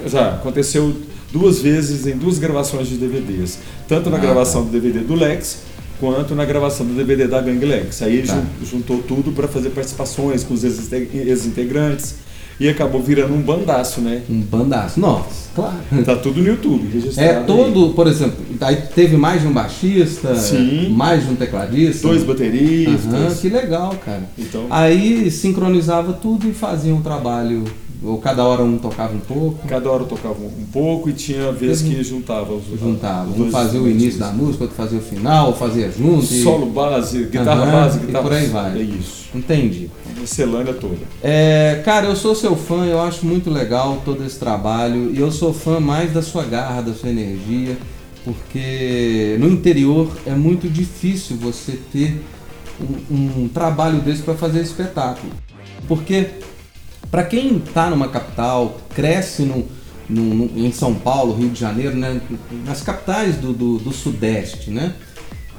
Já 0.06 0.30
aconteceu 0.36 0.96
duas 1.36 1.60
vezes 1.60 2.06
em 2.06 2.16
duas 2.16 2.38
gravações 2.38 2.88
de 2.88 2.96
DVDs. 2.96 3.58
Tanto 3.88 4.08
na 4.10 4.16
Ah, 4.16 4.20
gravação 4.20 4.62
tá. 4.62 4.68
do 4.68 4.72
DVD 4.72 5.00
do 5.00 5.14
Lex, 5.14 5.58
quanto 6.00 6.34
na 6.34 6.44
gravação 6.44 6.86
do 6.86 6.94
DVD 6.94 7.26
da 7.26 7.40
Gang 7.40 7.64
Lex. 7.64 8.02
Aí 8.02 8.22
Tá. 8.22 8.34
jun- 8.34 8.66
juntou 8.78 8.98
tudo 9.02 9.32
para 9.32 9.46
fazer 9.48 9.70
participações 9.70 10.42
com 10.44 10.54
os 10.54 10.64
ex- 10.64 10.90
ex-integrantes 10.92 12.14
e 12.58 12.68
acabou 12.68 13.02
virando 13.02 13.34
um 13.34 13.40
bandaço, 13.42 14.00
né? 14.00 14.22
Um 14.30 14.40
bandaço. 14.40 14.98
Nossa, 14.98 15.50
claro. 15.54 15.76
Tá 16.06 16.16
tudo 16.16 16.40
no 16.40 16.48
YouTube 16.48 16.88
registrado. 16.92 17.28
É 17.30 17.36
aí. 17.40 17.44
todo, 17.44 17.92
por 17.94 18.06
exemplo, 18.06 18.36
aí 18.62 18.76
teve 18.94 19.16
mais 19.16 19.42
de 19.42 19.46
um 19.48 19.52
baixista, 19.52 20.34
Sim. 20.36 20.88
mais 20.90 21.24
de 21.26 21.32
um 21.32 21.36
tecladista. 21.36 22.08
Dois 22.08 22.22
bateristas. 22.24 23.40
que 23.40 23.48
legal, 23.50 23.94
cara. 24.04 24.22
Então, 24.38 24.66
Aí 24.70 25.30
sincronizava 25.30 26.12
tudo 26.14 26.48
e 26.48 26.52
fazia 26.52 26.94
um 26.94 27.02
trabalho 27.02 27.64
Ou 28.02 28.18
cada 28.18 28.44
hora 28.44 28.62
um 28.62 28.76
tocava 28.78 29.14
um 29.14 29.20
pouco? 29.20 29.66
Cada 29.66 29.90
hora 29.90 30.02
eu 30.02 30.06
tocava 30.06 30.34
um 30.34 30.66
pouco 30.72 31.08
e 31.08 31.12
tinha 31.14 31.50
vezes 31.50 31.82
que 31.82 32.04
juntava 32.04 32.52
os 32.54 32.64
Juntava. 32.78 33.30
Um 33.30 33.50
fazia 33.50 33.80
o 33.80 33.88
início 33.88 34.18
da 34.20 34.30
música, 34.30 34.64
outro 34.64 34.76
fazia 34.76 34.98
o 34.98 35.02
final, 35.02 35.54
fazia 35.56 35.90
junto. 35.90 36.24
e- 36.24 36.42
Solo 36.42 36.66
base, 36.66 37.24
guitarra 37.24 37.62
Aham, 37.62 37.72
base, 37.72 37.98
e 37.98 38.00
guitarra 38.06 38.22
por 38.24 38.32
aí 38.32 38.46
vai. 38.48 38.78
É 38.78 38.82
isso. 38.82 39.26
Entendi. 39.34 39.90
Miscelânea 40.20 40.74
toda. 40.74 40.98
É, 41.22 41.80
cara, 41.84 42.06
eu 42.06 42.16
sou 42.16 42.34
seu 42.34 42.54
fã, 42.54 42.84
eu 42.84 43.00
acho 43.00 43.24
muito 43.24 43.50
legal 43.50 44.00
todo 44.04 44.24
esse 44.24 44.38
trabalho 44.38 45.10
e 45.14 45.18
eu 45.18 45.32
sou 45.32 45.52
fã 45.52 45.80
mais 45.80 46.12
da 46.12 46.22
sua 46.22 46.44
garra, 46.44 46.82
da 46.82 46.92
sua 46.94 47.08
energia, 47.10 47.76
porque 48.24 49.36
no 49.38 49.48
interior 49.48 50.08
é 50.26 50.32
muito 50.34 50.68
difícil 50.68 51.36
você 51.36 51.78
ter 51.92 52.20
um, 53.10 53.44
um 53.44 53.48
trabalho 53.48 54.00
desse 54.00 54.22
para 54.22 54.34
fazer 54.34 54.60
espetáculo. 54.60 55.32
Porque 55.88 56.26
para 57.10 57.22
quem 57.24 57.56
está 57.58 57.90
numa 57.90 58.08
capital, 58.08 58.78
cresce 58.94 59.42
no, 59.42 59.64
em 60.56 60.70
São 60.72 60.94
Paulo, 60.94 61.34
Rio 61.34 61.48
de 61.50 61.58
Janeiro, 61.60 61.96
né, 61.96 62.20
nas 62.64 62.80
capitais 62.82 63.36
do, 63.36 63.52
do, 63.52 63.78
do 63.78 63.92
Sudeste, 63.92 64.70
né, 64.70 64.92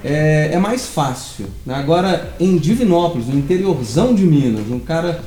é, 0.03 0.51
é 0.53 0.57
mais 0.59 0.87
fácil. 0.87 1.47
né? 1.65 1.73
Agora, 1.75 2.33
em 2.39 2.57
Divinópolis, 2.57 3.27
no 3.27 3.37
interiorzão 3.37 4.13
de 4.13 4.23
Minas, 4.23 4.69
um 4.69 4.79
cara 4.79 5.21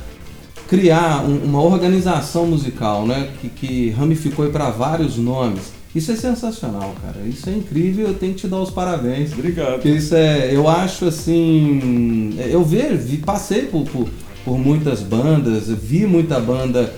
criar 0.67 1.23
um- 1.25 1.43
uma 1.43 1.61
organização 1.61 2.45
musical 2.47 3.05
né, 3.05 3.29
que, 3.41 3.49
que 3.49 3.89
ramificou 3.91 4.49
para 4.49 4.69
vários 4.69 5.17
nomes, 5.17 5.73
isso 5.93 6.09
é 6.13 6.15
sensacional, 6.15 6.95
cara. 7.03 7.17
Isso 7.27 7.49
é 7.49 7.53
incrível, 7.53 8.07
eu 8.07 8.13
tenho 8.13 8.33
que 8.33 8.39
te 8.39 8.47
dar 8.47 8.59
os 8.61 8.69
parabéns. 8.69 9.33
Obrigado. 9.33 9.73
Porque 9.73 9.89
isso 9.89 10.15
é, 10.15 10.49
eu 10.55 10.69
acho 10.69 11.05
assim, 11.05 12.33
eu 12.49 12.63
vejo, 12.63 12.97
vi, 12.97 13.17
passei 13.17 13.63
por, 13.63 13.83
por, 13.83 14.07
por 14.43 14.57
muitas 14.57 15.01
bandas, 15.01 15.67
vi 15.67 16.05
muita 16.05 16.39
banda 16.39 16.93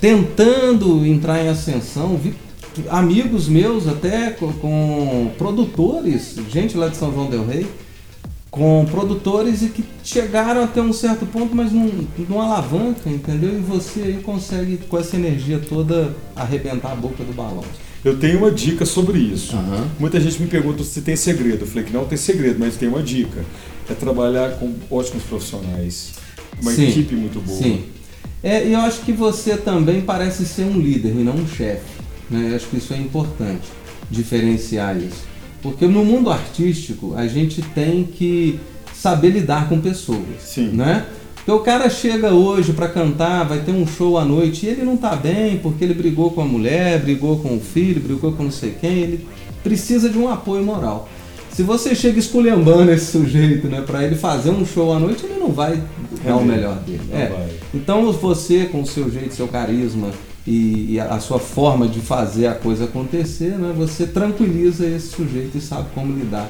tentando 0.00 1.06
entrar 1.06 1.44
em 1.44 1.48
ascensão, 1.48 2.16
vi 2.16 2.34
amigos 2.90 3.48
meus 3.48 3.86
até 3.86 4.30
com, 4.30 4.52
com 4.52 5.30
produtores, 5.38 6.36
gente 6.50 6.76
lá 6.76 6.88
de 6.88 6.96
São 6.96 7.12
João 7.12 7.30
del 7.30 7.46
Rei, 7.46 7.66
com 8.50 8.84
produtores 8.90 9.62
e 9.62 9.68
que 9.68 9.82
chegaram 10.04 10.62
até 10.62 10.82
um 10.82 10.92
certo 10.92 11.24
ponto, 11.24 11.56
mas 11.56 11.72
não, 11.72 11.90
não 12.28 12.40
alavanca, 12.40 13.08
entendeu? 13.08 13.54
E 13.56 13.60
você 13.60 14.02
aí 14.02 14.20
consegue 14.22 14.76
com 14.76 14.98
essa 14.98 15.16
energia 15.16 15.58
toda 15.58 16.14
arrebentar 16.36 16.92
a 16.92 16.94
boca 16.94 17.24
do 17.24 17.32
balão. 17.32 17.64
Eu 18.04 18.18
tenho 18.18 18.38
uma 18.38 18.50
dica 18.50 18.84
sobre 18.84 19.18
isso. 19.18 19.56
Aham. 19.56 19.88
Muita 19.98 20.20
gente 20.20 20.42
me 20.42 20.48
pergunta 20.48 20.82
se 20.82 21.00
tem 21.00 21.14
segredo. 21.14 21.62
Eu 21.62 21.66
falei 21.66 21.84
que 21.84 21.92
não 21.92 22.04
tem 22.04 22.18
segredo, 22.18 22.56
mas 22.58 22.76
tem 22.76 22.88
uma 22.88 23.02
dica. 23.02 23.44
É 23.88 23.94
trabalhar 23.94 24.58
com 24.58 24.74
ótimos 24.90 25.22
profissionais. 25.22 26.12
Uma 26.62 26.72
Sim, 26.72 26.88
equipe 26.88 27.14
muito 27.14 27.40
boa. 27.40 27.58
Sim. 27.58 27.84
É, 28.42 28.66
e 28.66 28.72
eu 28.72 28.80
acho 28.80 29.02
que 29.02 29.12
você 29.12 29.56
também 29.56 30.00
parece 30.00 30.46
ser 30.46 30.62
um 30.62 30.78
líder 30.78 31.10
e 31.10 31.24
não 31.24 31.34
um 31.34 31.46
chefe. 31.46 31.82
Né? 32.30 32.48
Eu 32.50 32.56
acho 32.56 32.66
que 32.68 32.78
isso 32.78 32.94
é 32.94 32.96
importante, 32.96 33.68
diferenciar 34.10 34.96
isso. 34.96 35.24
Porque 35.60 35.86
no 35.86 36.04
mundo 36.04 36.30
artístico 36.30 37.14
a 37.16 37.26
gente 37.26 37.60
tem 37.60 38.04
que 38.04 38.58
saber 38.94 39.30
lidar 39.30 39.68
com 39.68 39.80
pessoas. 39.80 40.40
Sim. 40.40 40.68
Né? 40.68 41.04
Porque 41.36 41.50
o 41.50 41.60
cara 41.60 41.90
chega 41.90 42.32
hoje 42.32 42.72
para 42.72 42.88
cantar, 42.88 43.44
vai 43.44 43.60
ter 43.60 43.72
um 43.72 43.86
show 43.86 44.16
à 44.16 44.24
noite 44.24 44.64
e 44.64 44.68
ele 44.68 44.84
não 44.84 44.96
tá 44.96 45.16
bem 45.16 45.58
porque 45.58 45.84
ele 45.84 45.94
brigou 45.94 46.30
com 46.30 46.40
a 46.40 46.44
mulher, 46.44 47.00
brigou 47.00 47.38
com 47.40 47.56
o 47.56 47.60
filho, 47.60 48.00
brigou 48.00 48.32
com 48.32 48.44
não 48.44 48.50
sei 48.50 48.76
quem, 48.80 48.98
ele 48.98 49.26
precisa 49.62 50.08
de 50.08 50.16
um 50.16 50.28
apoio 50.28 50.64
moral. 50.64 51.08
Se 51.52 51.62
você 51.62 51.94
chega 51.94 52.18
esculhambando 52.18 52.90
esse 52.92 53.12
sujeito, 53.12 53.66
né, 53.68 53.82
para 53.82 54.04
ele 54.04 54.14
fazer 54.14 54.50
um 54.50 54.64
show 54.64 54.92
à 54.92 54.98
noite, 54.98 55.26
ele 55.26 55.38
não 55.38 55.50
vai 55.50 55.82
dar 56.24 56.36
o 56.36 56.44
melhor 56.44 56.76
dele. 56.80 57.00
Não 57.10 57.18
É. 57.18 57.48
Então 57.74 58.12
você, 58.12 58.66
com 58.66 58.82
o 58.82 58.86
seu 58.86 59.10
jeito, 59.10 59.34
seu 59.34 59.48
carisma 59.48 60.10
e, 60.46 60.94
e 60.94 61.00
a 61.00 61.18
sua 61.20 61.38
forma 61.38 61.86
de 61.86 62.00
fazer 62.00 62.46
a 62.46 62.54
coisa 62.54 62.84
acontecer, 62.84 63.56
né, 63.58 63.72
você 63.76 64.06
tranquiliza 64.06 64.86
esse 64.86 65.08
sujeito 65.08 65.56
e 65.56 65.60
sabe 65.60 65.88
como 65.94 66.12
lidar. 66.14 66.48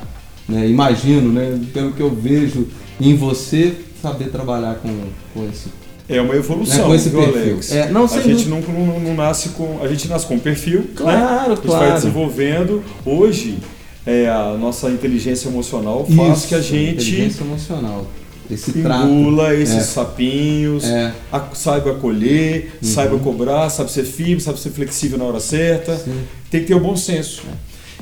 né? 0.49 0.67
Imagino, 0.69 1.31
né, 1.33 1.61
pelo 1.73 1.93
que 1.93 2.01
eu 2.01 2.11
vejo 2.11 2.67
em 3.01 3.15
você, 3.17 3.75
saber 4.01 4.31
trabalhar 4.31 4.77
com, 4.77 4.89
com 5.35 5.49
esse. 5.49 5.69
É 6.09 6.21
uma 6.21 6.35
evolução, 6.35 6.85
É, 6.85 6.89
com 6.89 6.95
esse 6.95 7.09
viu. 7.09 7.23
Alex? 7.23 7.73
É, 7.73 7.91
não, 7.91 8.05
a 8.05 8.21
gente 8.21 8.49
não, 8.49 8.61
não- 8.61 9.01
não 9.01 9.15
nasce 9.15 9.51
com. 9.51 9.79
A 9.83 9.87
gente 9.89 10.09
nasce 10.09 10.27
com 10.27 10.35
um 10.35 10.39
perfil. 10.39 10.91
Claro, 10.97 11.19
né? 11.19 11.25
A 11.25 11.49
gente 11.55 11.61
claro. 11.63 11.85
vai 11.87 11.95
desenvolvendo. 11.95 12.83
Hoje, 13.07 13.59
é, 14.05 14.29
a 14.29 14.57
nossa 14.59 14.91
inteligência 14.91 15.49
emocional 15.49 16.05
faz 16.05 16.39
Isso, 16.39 16.49
que 16.49 16.55
a 16.57 16.61
gente 16.61 16.91
Inteligência 16.95 17.45
emocional. 17.45 18.07
Esse 18.53 18.73
trato. 18.83 19.07
engula 19.09 19.55
esses 19.55 19.77
É. 19.77 19.81
sapinhos, 19.81 20.85
É. 20.85 21.13
a- 21.33 21.49
saiba 21.55 21.93
acolher, 21.93 22.73
Uhum. 22.83 22.89
saiba 22.89 23.19
cobrar, 23.19 23.71
sabe 23.71 23.91
ser 23.91 24.05
firme, 24.05 24.41
sabe 24.41 24.59
ser 24.61 24.71
flexível 24.71 25.19
na 25.19 25.25
hora 25.25 25.41
certa. 25.41 25.97
Sim. 25.97 26.21
Tem 26.51 26.61
que 26.61 26.67
ter 26.69 26.75
o 26.75 26.81
bom 26.81 26.97
senso. 26.97 27.43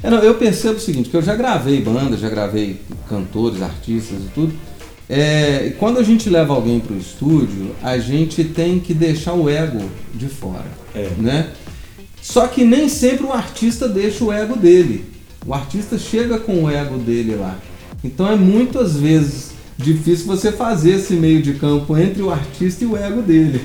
É, 0.02 0.08
não, 0.10 0.18
eu 0.18 0.34
percebo 0.34 0.76
o 0.76 0.80
seguinte, 0.80 1.10
que 1.10 1.16
eu 1.16 1.22
já 1.22 1.34
gravei 1.36 1.80
bandas, 1.82 2.20
já 2.20 2.28
gravei 2.28 2.80
cantores, 3.08 3.60
artistas 3.62 4.18
e 4.18 4.28
tudo. 4.34 4.52
É, 5.08 5.74
quando 5.78 5.98
a 5.98 6.02
gente 6.02 6.30
leva 6.30 6.54
alguém 6.54 6.78
para 6.80 6.94
o 6.94 6.98
estúdio, 6.98 7.74
a 7.82 7.98
gente 7.98 8.44
tem 8.44 8.78
que 8.78 8.94
deixar 8.94 9.34
o 9.34 9.48
ego 9.50 9.82
de 10.14 10.26
fora, 10.28 10.64
É. 10.94 11.10
né? 11.18 11.48
Só 12.22 12.46
que 12.46 12.64
nem 12.64 12.88
sempre 12.88 13.26
o 13.26 13.32
artista 13.32 13.88
deixa 13.88 14.24
o 14.24 14.32
ego 14.32 14.56
dele. 14.56 15.04
O 15.44 15.52
artista 15.54 15.98
chega 15.98 16.38
com 16.38 16.64
o 16.64 16.70
ego 16.70 16.96
dele 16.98 17.34
lá. 17.34 17.58
Então 18.04 18.30
é 18.30 18.36
muitas 18.36 18.96
vezes 18.96 19.49
difícil 19.82 20.26
você 20.26 20.52
fazer 20.52 20.96
esse 20.96 21.14
meio 21.14 21.40
de 21.42 21.54
campo 21.54 21.96
entre 21.96 22.22
o 22.22 22.30
artista 22.30 22.84
e 22.84 22.86
o 22.86 22.96
ego 22.96 23.22
dele. 23.22 23.60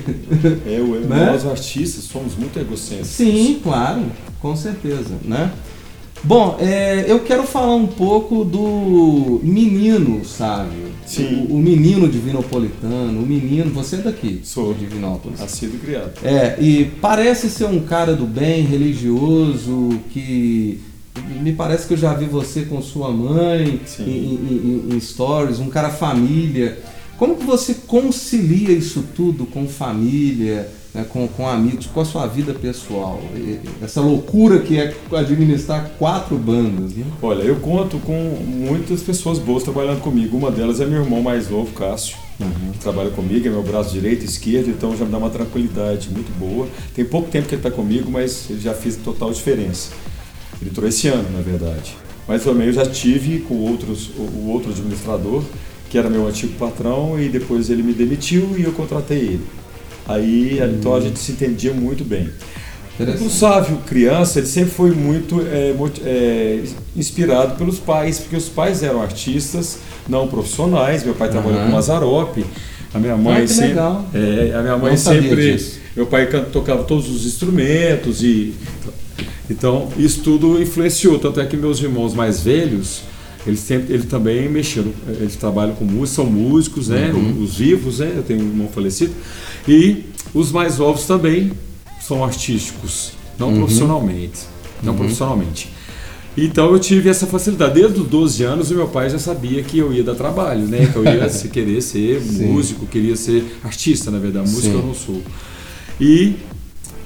É, 0.66 0.80
o- 0.80 1.06
Né? 1.06 1.26
Nós 1.32 1.46
artistas 1.46 2.04
somos 2.04 2.34
muito 2.36 2.58
egocêntricos. 2.58 3.08
Sim, 3.10 3.60
claro, 3.62 4.02
com 4.40 4.56
certeza, 4.56 5.14
né? 5.24 5.50
Bom, 6.24 6.56
é, 6.58 7.04
eu 7.06 7.20
quero 7.20 7.44
falar 7.44 7.74
um 7.76 7.86
pouco 7.86 8.42
do 8.44 9.38
menino, 9.44 10.24
sabe? 10.24 10.70
Sim. 11.06 11.46
O, 11.50 11.54
o 11.54 11.58
menino 11.58 12.08
divinopolitano, 12.08 13.20
o 13.22 13.26
menino, 13.26 13.70
você 13.70 13.96
é 13.96 13.98
daqui, 14.00 14.40
Sou. 14.42 14.72
de 14.74 14.80
Divinópolis. 14.86 15.38
Nascido 15.38 15.76
e 15.76 15.78
criado. 15.78 16.12
É, 16.24 16.56
e 16.60 16.86
parece 17.00 17.48
ser 17.50 17.66
um 17.66 17.80
cara 17.80 18.14
do 18.16 18.26
bem, 18.26 18.62
religioso, 18.64 19.90
que 20.10 20.80
me 21.40 21.52
parece 21.52 21.86
que 21.86 21.94
eu 21.94 21.98
já 21.98 22.12
vi 22.14 22.26
você 22.26 22.62
com 22.62 22.80
sua 22.82 23.10
mãe 23.10 23.80
em, 24.00 24.04
em- 24.10 24.84
em- 24.90 24.96
em 24.96 25.00
stories, 25.00 25.58
um 25.58 25.68
cara 25.68 25.90
família. 25.90 26.78
Como 27.18 27.36
que 27.36 27.44
você 27.44 27.74
concilia 27.86 28.72
isso 28.72 29.02
tudo 29.16 29.46
com 29.46 29.66
família, 29.66 30.68
né, 30.94 31.04
com, 31.08 31.26
com 31.26 31.48
amigos, 31.48 31.86
com 31.86 32.00
a 32.00 32.04
sua 32.04 32.26
vida 32.26 32.52
pessoal? 32.52 33.20
E- 33.34 33.58
Essa 33.82 34.00
loucura 34.02 34.58
que 34.58 34.78
é 34.78 34.94
administrar 35.12 35.90
quatro 35.98 36.36
bandas, 36.36 36.92
né? 36.92 37.04
Olha, 37.22 37.42
eu 37.42 37.56
conto 37.56 37.98
com 38.00 38.12
muitas 38.46 39.02
pessoas 39.02 39.38
boas 39.38 39.62
trabalhando 39.62 40.00
comigo. 40.00 40.36
Uma 40.36 40.50
delas 40.50 40.78
é 40.80 40.84
meu 40.86 41.02
irmão 41.02 41.22
mais 41.22 41.48
novo, 41.48 41.72
Cássio, 41.72 42.18
que 42.72 42.78
trabalha 42.80 43.08
comigo, 43.10 43.46
é 43.46 43.50
meu 43.50 43.62
braço 43.62 43.92
direito 43.94 44.20
e 44.22 44.26
esquerdo, 44.26 44.68
então 44.68 44.94
já 44.94 45.06
me 45.06 45.10
dá 45.10 45.16
uma 45.16 45.30
tranquilidade 45.30 46.10
muito 46.10 46.30
boa. 46.38 46.68
Tem 46.94 47.02
pouco 47.04 47.30
tempo 47.30 47.48
que 47.48 47.54
ele 47.54 47.60
está 47.66 47.70
comigo, 47.70 48.10
mas 48.10 48.50
ele 48.50 48.60
já 48.60 48.74
fez 48.74 48.96
total 48.96 49.32
diferença. 49.32 49.90
Ele 50.60 50.70
entrou 50.70 50.88
esse 50.88 51.08
ano, 51.08 51.28
na 51.32 51.40
verdade. 51.42 51.96
Mas 52.26 52.42
também 52.42 52.66
eu 52.66 52.72
já 52.72 52.84
tive 52.86 53.40
com 53.40 53.54
outros, 53.54 54.10
o, 54.16 54.48
outro 54.48 54.70
administrador, 54.70 55.42
que 55.88 55.96
era 55.96 56.10
meu 56.10 56.26
antigo 56.26 56.52
patrão, 56.58 57.20
e 57.20 57.28
depois 57.28 57.70
ele 57.70 57.82
me 57.82 57.92
demitiu 57.92 58.54
e 58.58 58.64
eu 58.64 58.72
contratei 58.72 59.18
ele. 59.18 59.44
Aí, 60.08 60.60
então 60.78 60.94
a 60.94 61.00
gente 61.00 61.18
se 61.18 61.32
entendia 61.32 61.72
muito 61.72 62.04
bem. 62.04 62.28
O. 62.98 63.28
Sávio, 63.28 63.76
criança, 63.86 64.38
ele 64.38 64.46
sempre 64.46 64.70
foi 64.70 64.90
muito 64.90 65.42
é, 65.42 65.74
é, 66.02 66.62
inspirado 66.96 67.56
pelos 67.56 67.78
pais, 67.78 68.18
porque 68.18 68.36
os 68.36 68.48
pais 68.48 68.82
eram 68.82 69.02
artistas, 69.02 69.78
não 70.08 70.26
profissionais. 70.26 71.04
Meu 71.04 71.14
pai 71.14 71.28
trabalhou 71.28 71.58
Aham. 71.58 71.66
com 71.66 71.72
Mazarope, 71.72 72.46
a 72.94 72.98
minha 72.98 73.16
mãe 73.16 73.42
Ah, 73.42 73.48
sempre. 73.48 73.68
legal. 73.68 74.06
É, 74.14 74.54
a 74.54 74.62
minha 74.62 74.78
mãe 74.78 74.96
sempre. 74.96 75.62
Meu 75.94 76.06
pai 76.06 76.26
tocava 76.50 76.84
todos 76.84 77.10
os 77.10 77.26
instrumentos 77.26 78.22
e. 78.22 78.54
Então, 79.48 79.88
isso 79.96 80.20
tudo 80.22 80.60
influenciou. 80.60 81.18
Tanto 81.18 81.40
é 81.40 81.46
que 81.46 81.56
meus 81.56 81.80
irmãos 81.80 82.14
mais 82.14 82.40
velhos, 82.40 83.02
eles, 83.46 83.60
sempre, 83.60 83.94
eles 83.94 84.06
também 84.06 84.48
mexeram, 84.48 84.92
eles 85.08 85.36
trabalham 85.36 85.74
com 85.76 85.84
música, 85.84 86.16
são 86.16 86.26
músicos, 86.26 86.88
né? 86.88 87.12
Uhum. 87.14 87.42
Os 87.42 87.56
vivos, 87.56 88.00
né? 88.00 88.12
Eu 88.16 88.22
tenho 88.22 88.40
um 88.40 88.48
irmão 88.48 88.68
falecido. 88.68 89.12
E 89.68 90.04
os 90.34 90.50
mais 90.50 90.78
novos 90.78 91.04
também 91.04 91.52
são 92.00 92.24
artísticos, 92.24 93.12
não 93.38 93.50
Uhum. 93.50 93.56
profissionalmente. 93.58 94.40
Não 94.82 94.92
Uhum. 94.92 94.98
profissionalmente. 94.98 95.70
Então 96.36 96.70
eu 96.72 96.78
tive 96.78 97.08
essa 97.08 97.26
facilidade. 97.26 97.74
Desde 97.74 97.98
os 98.00 98.06
12 98.08 98.42
anos, 98.42 98.70
o 98.70 98.74
meu 98.74 98.88
pai 98.88 99.08
já 99.08 99.18
sabia 99.18 99.62
que 99.62 99.78
eu 99.78 99.90
ia 99.92 100.02
dar 100.02 100.14
trabalho, 100.14 100.66
né? 100.66 100.86
Que 100.92 100.96
eu 100.96 101.04
ia 101.04 101.26
se- 101.30 101.48
querer 101.48 101.80
ser 101.80 102.20
músico, 102.20 102.84
queria 102.84 103.16
ser 103.16 103.42
artista, 103.64 104.10
na 104.10 104.18
verdade. 104.18 104.50
Música 104.50 104.72
Sim. 104.74 104.80
eu 104.80 104.86
não 104.86 104.92
sou. 104.94 105.22
E 106.00 106.34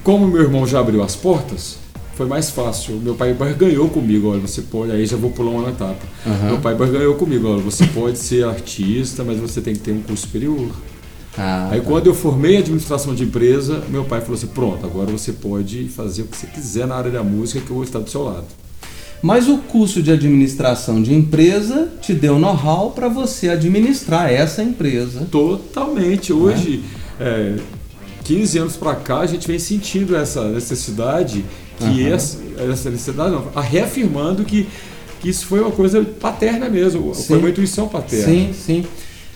como 0.03 0.27
meu 0.27 0.43
irmão 0.43 0.67
já 0.67 0.81
abriu 0.81 1.01
as 1.03 1.15
portas, 1.15 1.79
foi 2.21 2.27
mais 2.27 2.51
fácil. 2.51 2.97
Meu 2.97 3.15
pai 3.15 3.33
barganhou 3.33 3.89
comigo, 3.89 4.29
olha, 4.29 4.41
você 4.41 4.61
pode, 4.61 4.93
aí 4.93 5.07
já 5.07 5.17
vou 5.17 5.31
pular 5.31 5.53
uma 5.53 5.71
etapa. 5.71 6.05
Aham. 6.27 6.49
Meu 6.49 6.59
pai 6.59 6.75
barganhou 6.75 7.15
comigo, 7.15 7.49
olha, 7.49 7.63
você 7.63 7.87
pode 7.87 8.19
ser 8.19 8.45
artista, 8.45 9.25
mas 9.25 9.39
você 9.39 9.63
tem 9.63 9.73
que 9.73 9.81
ter 9.81 9.93
um 9.93 10.03
curso 10.03 10.27
superior. 10.27 10.69
Ah, 11.39 11.71
Aí 11.73 11.81
tá. 11.81 11.87
quando 11.87 12.09
eu 12.09 12.15
formei 12.15 12.59
administração 12.59 13.15
de 13.15 13.25
empresa, 13.25 13.83
meu 13.89 14.05
pai 14.05 14.21
falou 14.21 14.35
assim: 14.35 14.49
pronto, 14.49 14.85
agora 14.85 15.11
você 15.11 15.33
pode 15.33 15.89
fazer 15.89 16.23
o 16.23 16.25
que 16.27 16.37
você 16.37 16.47
quiser 16.47 16.87
na 16.87 16.95
área 16.97 17.11
da 17.11 17.25
música 17.25 17.59
que 17.59 17.71
eu 17.71 17.77
vou 17.77 17.85
estar 17.85 18.01
do 18.01 18.11
seu 18.11 18.23
lado. 18.23 18.45
Mas 19.23 19.49
o 19.49 19.57
curso 19.57 20.03
de 20.03 20.13
administração 20.13 21.01
de 21.01 21.15
empresa 21.15 21.89
te 22.03 22.13
deu 22.13 22.39
know-how 22.39 22.91
para 22.91 23.09
você 23.09 23.49
administrar 23.49 24.31
essa 24.31 24.63
empresa. 24.63 25.27
Totalmente. 25.31 26.35
Hoje, 26.35 26.83
é? 27.19 27.57
É, 27.57 27.57
15 28.25 28.59
anos 28.59 28.77
para 28.77 28.95
cá, 28.95 29.21
a 29.21 29.27
gente 29.27 29.47
vem 29.49 29.59
sentindo 29.59 30.15
essa 30.15 30.49
necessidade, 30.51 31.45
que 31.81 32.05
uhum. 32.05 32.15
essa, 32.15 32.39
essa 32.59 32.91
necessidade, 32.91 33.31
não, 33.31 33.45
reafirmando 33.61 34.45
que, 34.45 34.69
que 35.21 35.29
isso 35.29 35.47
foi 35.47 35.61
uma 35.61 35.71
coisa 35.71 36.03
paterna 36.21 36.69
mesmo, 36.69 37.15
sim. 37.15 37.25
foi 37.25 37.39
uma 37.39 37.51
intuição 37.51 37.89
paterna. 37.89 38.25
Sim, 38.25 38.53
sim. 38.53 38.85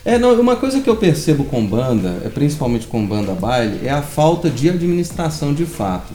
É, 0.05 0.19
não, 0.19 0.39
uma 0.39 0.55
coisa 0.55 0.81
que 0.81 0.89
eu 0.89 0.95
percebo 0.95 1.45
com 1.45 1.65
banda, 1.65 2.21
é 2.23 2.29
principalmente 2.29 2.85
com 2.85 3.03
banda 3.05 3.33
baile, 3.33 3.87
é 3.87 3.89
a 3.89 4.03
falta 4.03 4.49
de 4.49 4.69
administração 4.69 5.51
de 5.51 5.65
fato. 5.65 6.13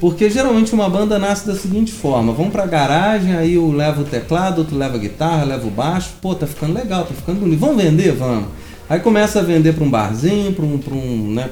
Porque 0.00 0.30
geralmente 0.30 0.72
uma 0.72 0.88
banda 0.88 1.18
nasce 1.18 1.46
da 1.46 1.54
seguinte 1.54 1.92
forma: 1.92 2.32
vamos 2.32 2.52
pra 2.52 2.66
garagem, 2.66 3.34
aí 3.34 3.54
eu 3.54 3.70
levo 3.70 4.02
o 4.02 4.04
teclado, 4.04 4.58
outro 4.58 4.76
leva 4.76 4.96
a 4.96 4.98
guitarra, 4.98 5.44
leva 5.44 5.66
o 5.66 5.70
baixo, 5.70 6.10
pô, 6.20 6.34
tá 6.34 6.46
ficando 6.46 6.74
legal, 6.74 7.04
tá 7.04 7.14
ficando 7.14 7.40
bonito. 7.40 7.58
Vamos 7.58 7.82
vender? 7.82 8.12
Vamos. 8.12 8.48
Aí 8.88 9.00
começa 9.00 9.40
a 9.40 9.42
vender 9.42 9.74
para 9.74 9.84
um 9.84 9.90
barzinho, 9.90 10.52
para 10.52 10.64
um, 10.64 10.78
pra 10.78 10.94
um, 10.94 11.34
né, 11.34 11.50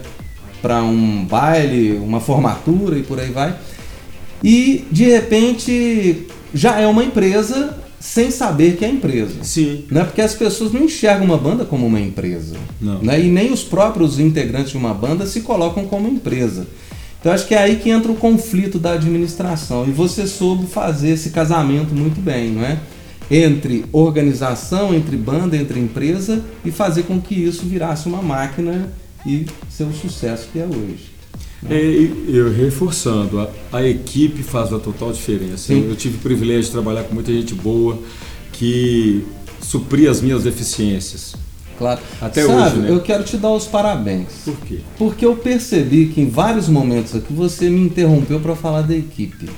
pra 0.63 0.83
um 0.83 1.25
baile, 1.25 1.97
uma 1.99 2.21
formatura 2.21 2.99
e 2.99 3.03
por 3.03 3.21
aí 3.21 3.31
vai. 3.31 3.55
E 4.43 4.85
de 4.91 5.05
repente 5.05 6.27
já 6.53 6.79
é 6.81 6.87
uma 6.87 7.05
empresa 7.05 7.77
sem 8.07 8.31
saber 8.31 8.77
que 8.77 8.85
é 8.85 8.89
empresa. 8.89 9.43
Sim. 9.43 9.85
Né? 9.91 10.05
Porque 10.05 10.23
as 10.23 10.35
pessoas 10.35 10.73
não 10.73 10.85
enxergam 10.85 11.25
uma 11.25 11.37
banda 11.37 11.65
como 11.65 11.87
uma 11.87 12.01
empresa. 12.01 12.57
Não. 12.81 13.03
Né? 13.03 13.21
E 13.21 13.29
nem 13.29 13.53
os 13.53 13.65
próprios 13.65 14.19
integrantes 14.21 14.71
de 14.71 14.77
uma 14.77 14.95
banda 14.95 15.27
se 15.27 15.41
colocam 15.41 15.87
como 15.87 16.09
empresa. 16.09 16.67
Então 17.19 17.33
acho 17.33 17.47
que 17.47 17.55
é 17.55 17.59
aí 17.59 17.77
que 17.77 17.91
entra 17.91 18.13
o 18.13 18.15
conflito 18.15 18.79
da 18.79 18.93
administração. 18.93 19.87
E 19.89 19.91
você 19.91 20.27
soube 20.27 20.67
fazer 20.67 21.11
esse 21.11 21.31
casamento 21.31 21.95
muito 21.95 22.21
bem, 22.21 22.51
não 22.51 22.65
é? 22.65 22.79
Entre 23.29 23.85
organização, 23.91 24.95
entre 24.95 25.17
banda, 25.17 25.57
entre 25.57 25.81
empresa 25.81 26.45
e 26.65 26.71
fazer 26.71 27.03
com 27.03 27.21
que 27.21 27.35
isso 27.35 27.67
virasse 27.67 28.07
uma 28.07 28.23
máquina 28.23 28.93
e 29.27 29.47
ser 29.69 29.83
o 29.83 29.93
sucesso 29.93 30.49
que 30.53 30.61
é 30.61 30.65
hoje. 30.65 31.16
É, 31.69 32.11
eu 32.29 32.53
reforçando, 32.53 33.41
a, 33.41 33.49
a, 33.73 33.87
equipe 33.87 34.43
faz 34.43 34.73
a 34.73 34.79
total 34.79 35.13
diferença. 35.13 35.73
Eu, 35.73 35.91
eu, 35.91 35.97
tive 35.97 36.17
o 36.17 36.21
privilégio 36.21 36.65
de 36.65 36.71
trabalhar 36.71 37.05
com 37.05 37.15
muita 37.15 37.33
gente 37.33 37.55
boa 37.55 37.99
que 38.53 39.25
supria 39.61 40.11
as 40.11 40.21
minhas 40.21 40.45
deficiências. 40.45 41.35
Claro. 41.79 42.01
Até 42.21 42.43
Sabe, 42.43 42.61
hoje, 42.61 42.77
né? 42.79 42.91
Eu 42.91 43.01
quero 43.01 43.25
te 43.25 43.37
dar 43.37 43.51
os 43.51 43.67
parabéns. 43.67 44.29
Por 44.45 44.57
quê? 44.61 44.81
Porque 44.97 45.27
eu 45.27 45.37
percebi 45.37 46.07
que 46.07 46.21
em 46.21 46.29
vários 46.29 46.69
momentos 46.69 47.15
aqui 47.15 47.33
você 47.33 47.69
me 47.69 47.81
interrompeu 47.81 48.41
para 48.41 48.55
falar 48.55 48.83
da 48.83 48.97
equipe. 48.97 49.49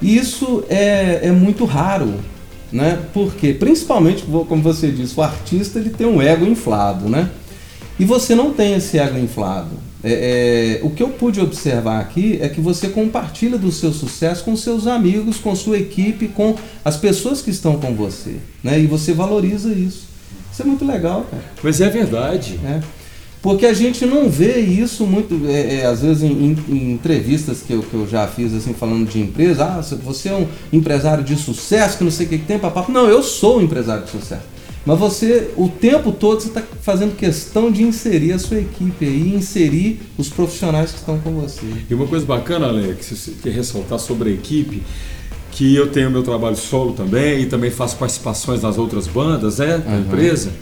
Isso 0.00 0.64
é, 0.68 1.20
é 1.22 1.32
muito 1.32 1.64
raro, 1.64 2.14
né? 2.72 3.02
Porque, 3.12 3.52
principalmente, 3.52 4.24
como 4.24 4.62
você 4.62 4.90
disse, 4.90 5.18
o 5.18 5.22
artista 5.22 5.78
ele 5.78 5.90
tem 5.90 6.06
um 6.06 6.20
ego 6.20 6.46
inflado, 6.46 7.08
né? 7.08 7.30
E 7.98 8.04
você 8.04 8.34
não 8.34 8.52
tem 8.52 8.74
esse 8.74 8.98
ego 8.98 9.18
inflado. 9.18 9.85
É, 10.08 10.78
é, 10.78 10.86
o 10.86 10.90
que 10.90 11.02
eu 11.02 11.08
pude 11.08 11.40
observar 11.40 11.98
aqui 11.98 12.38
é 12.40 12.48
que 12.48 12.60
você 12.60 12.88
compartilha 12.88 13.58
do 13.58 13.72
seu 13.72 13.92
sucesso 13.92 14.44
com 14.44 14.54
seus 14.54 14.86
amigos, 14.86 15.38
com 15.38 15.52
sua 15.56 15.78
equipe, 15.78 16.28
com 16.28 16.54
as 16.84 16.96
pessoas 16.96 17.42
que 17.42 17.50
estão 17.50 17.76
com 17.80 17.92
você. 17.92 18.36
Né? 18.62 18.78
E 18.78 18.86
você 18.86 19.12
valoriza 19.12 19.72
isso. 19.72 20.06
Isso 20.52 20.62
é 20.62 20.64
muito 20.64 20.84
legal, 20.84 21.26
cara. 21.28 21.42
Mas 21.60 21.80
é 21.80 21.88
verdade. 21.90 22.60
É. 22.64 22.80
Porque 23.42 23.66
a 23.66 23.74
gente 23.74 24.06
não 24.06 24.30
vê 24.30 24.60
isso 24.60 25.04
muito, 25.04 25.40
é, 25.48 25.80
é, 25.80 25.86
às 25.86 26.02
vezes 26.02 26.22
em, 26.22 26.56
em, 26.68 26.92
entrevistas 26.92 27.62
que 27.62 27.72
eu, 27.72 27.82
que 27.82 27.94
eu 27.94 28.06
já 28.08 28.28
fiz, 28.28 28.54
assim, 28.54 28.74
falando 28.74 29.08
de 29.08 29.20
empresa, 29.20 29.64
ah, 29.64 29.80
você 30.04 30.28
é 30.28 30.34
um 30.34 30.46
empresário 30.72 31.24
de 31.24 31.34
sucesso, 31.34 31.98
que 31.98 32.04
não 32.04 32.12
sei 32.12 32.26
o 32.26 32.28
que, 32.28 32.38
que 32.38 32.44
tem, 32.44 32.60
papá. 32.60 32.86
Não, 32.88 33.08
eu 33.08 33.24
sou 33.24 33.58
um 33.58 33.62
empresário 33.62 34.04
de 34.04 34.10
sucesso. 34.10 34.55
Mas 34.86 35.00
você, 35.00 35.50
o 35.56 35.68
tempo 35.68 36.12
todo, 36.12 36.40
você 36.40 36.46
está 36.46 36.62
fazendo 36.80 37.16
questão 37.16 37.72
de 37.72 37.82
inserir 37.82 38.32
a 38.32 38.38
sua 38.38 38.58
equipe 38.58 39.04
aí, 39.04 39.34
inserir 39.34 40.00
os 40.16 40.28
profissionais 40.28 40.92
que 40.92 40.98
estão 40.98 41.18
com 41.18 41.32
você. 41.32 41.66
E 41.90 41.92
uma 41.92 42.06
coisa 42.06 42.24
bacana, 42.24 42.68
Alex, 42.68 43.08
que 43.08 43.16
você 43.16 43.32
quer 43.42 43.50
ressaltar 43.50 43.98
sobre 43.98 44.30
a 44.30 44.32
equipe, 44.32 44.84
que 45.50 45.74
eu 45.74 45.88
tenho 45.90 46.08
meu 46.08 46.22
trabalho 46.22 46.54
solo 46.54 46.92
também 46.92 47.40
e 47.40 47.46
também 47.46 47.68
faço 47.68 47.96
participações 47.96 48.62
nas 48.62 48.78
outras 48.78 49.08
bandas, 49.08 49.58
né, 49.58 49.78
da 49.78 49.90
uhum. 49.90 50.00
empresa. 50.02 50.52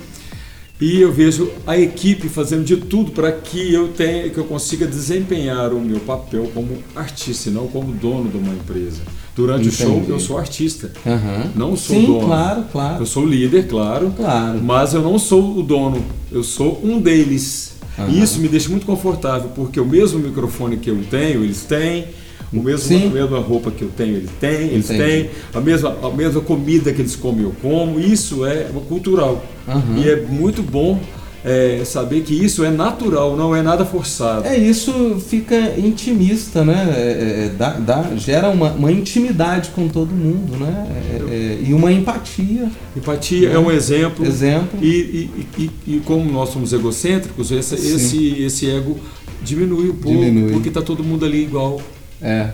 E 0.80 1.00
eu 1.00 1.12
vejo 1.12 1.50
a 1.66 1.78
equipe 1.78 2.28
fazendo 2.28 2.64
de 2.64 2.78
tudo 2.78 3.12
para 3.12 3.30
que 3.30 3.74
eu 3.74 3.88
tenha, 3.88 4.30
que 4.30 4.38
eu 4.38 4.44
consiga 4.44 4.86
desempenhar 4.86 5.72
o 5.72 5.80
meu 5.80 6.00
papel 6.00 6.50
como 6.54 6.78
artista, 6.96 7.50
e 7.50 7.52
não 7.52 7.68
como 7.68 7.92
dono 7.92 8.30
de 8.30 8.38
uma 8.38 8.54
empresa. 8.54 9.02
Durante 9.36 9.66
Entendi. 9.66 9.82
o 9.82 9.86
show 9.86 10.04
eu 10.06 10.20
sou 10.20 10.38
artista, 10.38 10.92
uhum. 11.04 11.50
não 11.56 11.76
sou 11.76 11.96
Sim, 11.96 12.06
dono. 12.06 12.26
claro, 12.26 12.64
claro. 12.70 13.02
Eu 13.02 13.06
sou 13.06 13.26
líder, 13.26 13.66
claro, 13.66 14.12
claro. 14.16 14.62
Mas 14.62 14.94
eu 14.94 15.02
não 15.02 15.18
sou 15.18 15.58
o 15.58 15.62
dono, 15.62 16.04
eu 16.30 16.44
sou 16.44 16.80
um 16.84 17.00
deles. 17.00 17.74
Uhum. 17.98 18.10
E 18.10 18.22
isso 18.22 18.38
me 18.40 18.46
deixa 18.46 18.68
muito 18.68 18.86
confortável, 18.86 19.50
porque 19.54 19.80
o 19.80 19.84
mesmo 19.84 20.20
microfone 20.20 20.76
que 20.76 20.88
eu 20.88 21.02
tenho, 21.10 21.42
eles 21.42 21.62
têm 21.62 22.06
o 22.52 22.62
mesmo, 22.62 22.96
a 22.96 23.10
mesma 23.10 23.38
roupa 23.40 23.70
que 23.70 23.82
eu 23.82 23.90
tenho, 23.96 24.16
ele 24.16 24.28
tem, 24.38 24.68
eles 24.68 24.88
Entendi. 24.88 25.02
têm, 25.02 25.30
a 25.52 25.60
mesma, 25.60 25.96
a 26.02 26.10
mesma 26.10 26.40
comida 26.40 26.92
que 26.92 27.02
eles 27.02 27.16
comem, 27.16 27.42
eu 27.42 27.54
como. 27.60 27.98
Isso 27.98 28.46
é 28.46 28.68
cultural. 28.88 29.44
Uhum. 29.66 29.98
E 29.98 30.08
é 30.08 30.20
muito 30.20 30.62
bom 30.62 31.00
é, 31.44 31.84
saber 31.84 32.22
que 32.22 32.32
isso 32.32 32.64
é 32.64 32.70
natural, 32.70 33.36
não 33.36 33.54
é 33.54 33.60
nada 33.60 33.84
forçado. 33.84 34.46
É, 34.46 34.56
isso 34.56 35.22
fica 35.28 35.78
intimista, 35.78 36.64
né? 36.64 36.94
É, 36.96 37.00
é, 37.00 37.46
é 37.46 37.48
dá, 37.50 37.70
dá, 37.74 38.16
gera 38.16 38.48
uma, 38.48 38.70
uma, 38.72 38.90
intimidade 38.90 39.68
com 39.70 39.86
todo 39.86 40.10
mundo, 40.10 40.56
né? 40.56 40.86
É, 40.90 41.34
é 41.34 41.58
e 41.62 41.74
uma 41.74 41.92
empatia. 41.92 42.70
Empatia 42.96 43.50
né? 43.50 43.54
é 43.56 43.58
um 43.58 43.70
exemplo. 43.70 44.24
Exemplo. 44.24 44.78
E, 44.82 44.88
e, 44.88 45.46
e, 45.58 45.70
e 45.86 46.00
como 46.00 46.32
nós 46.32 46.48
somos 46.48 46.72
egocêntricos, 46.72 47.50
esse, 47.50 47.74
esse, 47.74 48.42
esse 48.42 48.70
ego 48.70 48.98
diminui 49.42 49.90
um 49.90 49.96
pouco, 49.96 50.18
diminui. 50.18 50.52
porque 50.52 50.68
está 50.68 50.80
todo 50.80 51.04
mundo 51.04 51.26
ali 51.26 51.42
igual. 51.42 51.78
É. 52.22 52.48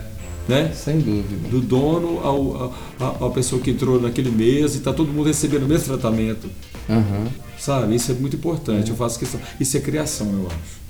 Né? 0.49 0.71
Sem 0.73 0.99
dúvida. 0.99 1.47
Do 1.49 1.61
dono 1.61 2.19
ao, 2.21 2.73
a, 2.99 3.27
a 3.27 3.29
pessoa 3.29 3.61
que 3.61 3.71
entrou 3.71 4.01
naquele 4.01 4.29
mês 4.29 4.75
e 4.75 4.79
está 4.79 4.91
todo 4.91 5.13
mundo 5.13 5.27
recebendo 5.27 5.63
o 5.63 5.67
mesmo 5.67 5.85
tratamento. 5.85 6.49
Uhum. 6.89 7.50
Sabe? 7.61 7.95
Isso 7.95 8.11
é 8.11 8.15
muito 8.15 8.35
importante. 8.35 8.89
É. 8.89 8.91
Eu 8.91 8.97
faço 8.97 9.19
questão. 9.19 9.39
Isso 9.59 9.77
é 9.77 9.79
criação, 9.79 10.27
eu 10.33 10.47
acho. 10.47 10.81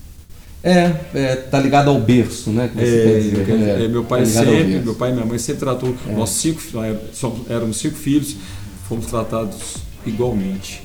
É, 0.64 0.96
é, 1.14 1.36
tá 1.36 1.60
ligado 1.60 1.90
ao 1.90 2.00
berço, 2.00 2.50
né? 2.52 2.72
É, 2.78 2.84
é, 2.84 3.86
é, 3.86 3.88
meu 3.88 4.06
pai 4.06 4.22
tá 4.22 4.28
sempre, 4.28 4.80
meu 4.80 4.96
pai 4.96 5.10
e 5.10 5.14
minha 5.14 5.26
mãe 5.26 5.38
sempre 5.38 5.62
tratou. 5.62 5.94
É. 6.08 6.14
Nós 6.14 6.30
cinco, 6.30 6.62
éramos 7.50 7.78
cinco 7.78 7.98
filhos, 7.98 8.38
fomos 8.88 9.08
tratados 9.08 9.78
igualmente. 10.06 10.84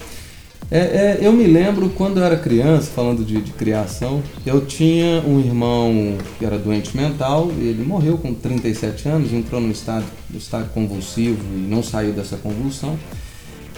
É, 0.71 0.79
é, 0.79 1.19
eu 1.21 1.33
me 1.33 1.47
lembro 1.47 1.91
quando 1.91 2.19
eu 2.19 2.25
era 2.25 2.37
criança, 2.37 2.91
falando 2.91 3.25
de, 3.25 3.41
de, 3.41 3.53
criação, 3.53 4.21
eu 4.45 4.67
tinha 4.67 5.23
um 5.25 5.39
irmão 5.39 6.19
que 6.37 6.45
era 6.45 6.59
doente 6.59 6.97
mental, 6.97 7.53
ele 7.57 7.85
morreu 7.85 8.19
com 8.19 8.35
37 8.35 9.09
anos, 9.09 9.33
entrou 9.33 9.61
no 9.61 9.71
estado, 9.71 10.05
no 10.29 10.39
estado 10.39 10.69
convulsivo 10.73 11.39
e 11.55 11.69
não 11.69 11.85
saiu 11.85 12.13
dessa 12.13 12.37
convulsão. 12.37 12.99